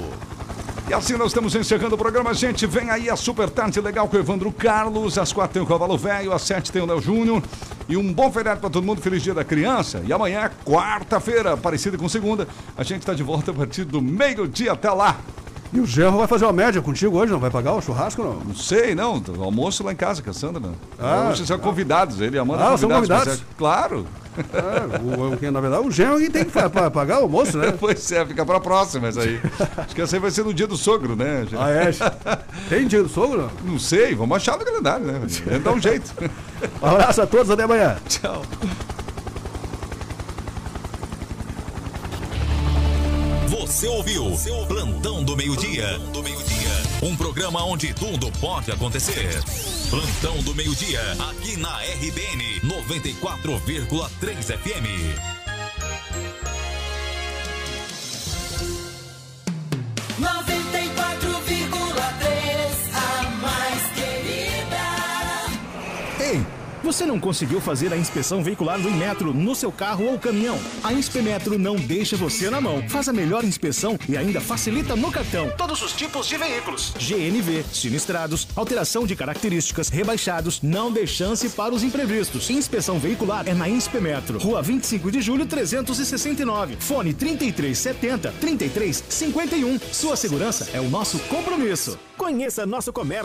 [0.89, 2.65] E assim nós estamos encerrando o programa, gente.
[2.65, 5.17] Vem aí a Super Tarde Legal com o Evandro Carlos.
[5.17, 7.43] Às quatro tem o Cavalo Velho, às sete tem o Léo Júnior.
[7.89, 9.01] E um bom feriado para todo mundo.
[9.01, 10.01] Feliz Dia da Criança.
[10.07, 12.47] E amanhã, quarta-feira, parecida com segunda,
[12.77, 15.17] a gente está de volta a partir do meio-dia até lá.
[15.73, 17.39] E o Gerro vai fazer uma média contigo hoje, não?
[17.39, 18.35] Vai pagar o churrasco não?
[18.35, 19.21] Não sei, não.
[19.37, 20.61] O almoço lá em casa, Cassandra.
[20.61, 20.73] Né?
[20.99, 22.21] Ah, Hoje são convidados.
[22.21, 23.43] Ele e a Amanda Ah, são convidados?
[23.57, 24.05] Claro.
[24.53, 27.73] É, o, que, na verdade, o Gerro tem que pagar o almoço, né?
[27.79, 29.41] pois é, fica pra próxima essa aí.
[29.77, 31.41] Acho que essa aí vai ser no dia do sogro, né?
[31.49, 31.57] gente?
[31.57, 31.89] Ah, é?
[32.69, 33.49] Tem dia do sogro?
[33.63, 35.21] Não sei, vamos achar no calendário, né?
[35.63, 36.13] Dar um jeito.
[36.81, 37.97] Um abraço a todos, até amanhã.
[38.07, 38.43] Tchau.
[43.67, 44.31] Você ouviu
[44.65, 45.99] Plantão do Meio-Dia.
[47.03, 49.43] Um programa onde tudo pode acontecer.
[49.89, 54.87] Plantão do Meio-Dia, aqui na RBN 94,3 FM.
[60.17, 60.56] 94,3,
[66.87, 70.57] você não conseguiu fazer a inspeção veicular do Inmetro no seu carro ou caminhão?
[70.81, 72.87] A Inspemetro não deixa você na mão.
[72.87, 75.51] Faz a melhor inspeção e ainda facilita no cartão.
[75.57, 76.93] Todos os tipos de veículos.
[76.97, 82.49] GNV, sinistrados, alteração de características, rebaixados, não dê chance para os imprevistos.
[82.49, 84.39] Inspeção veicular é na Inspemetro.
[84.39, 86.77] Rua 25 de julho 369.
[86.79, 89.77] Fone 3370 3351.
[89.91, 91.99] Sua segurança é o nosso compromisso.
[92.15, 93.15] Conheça nosso comércio.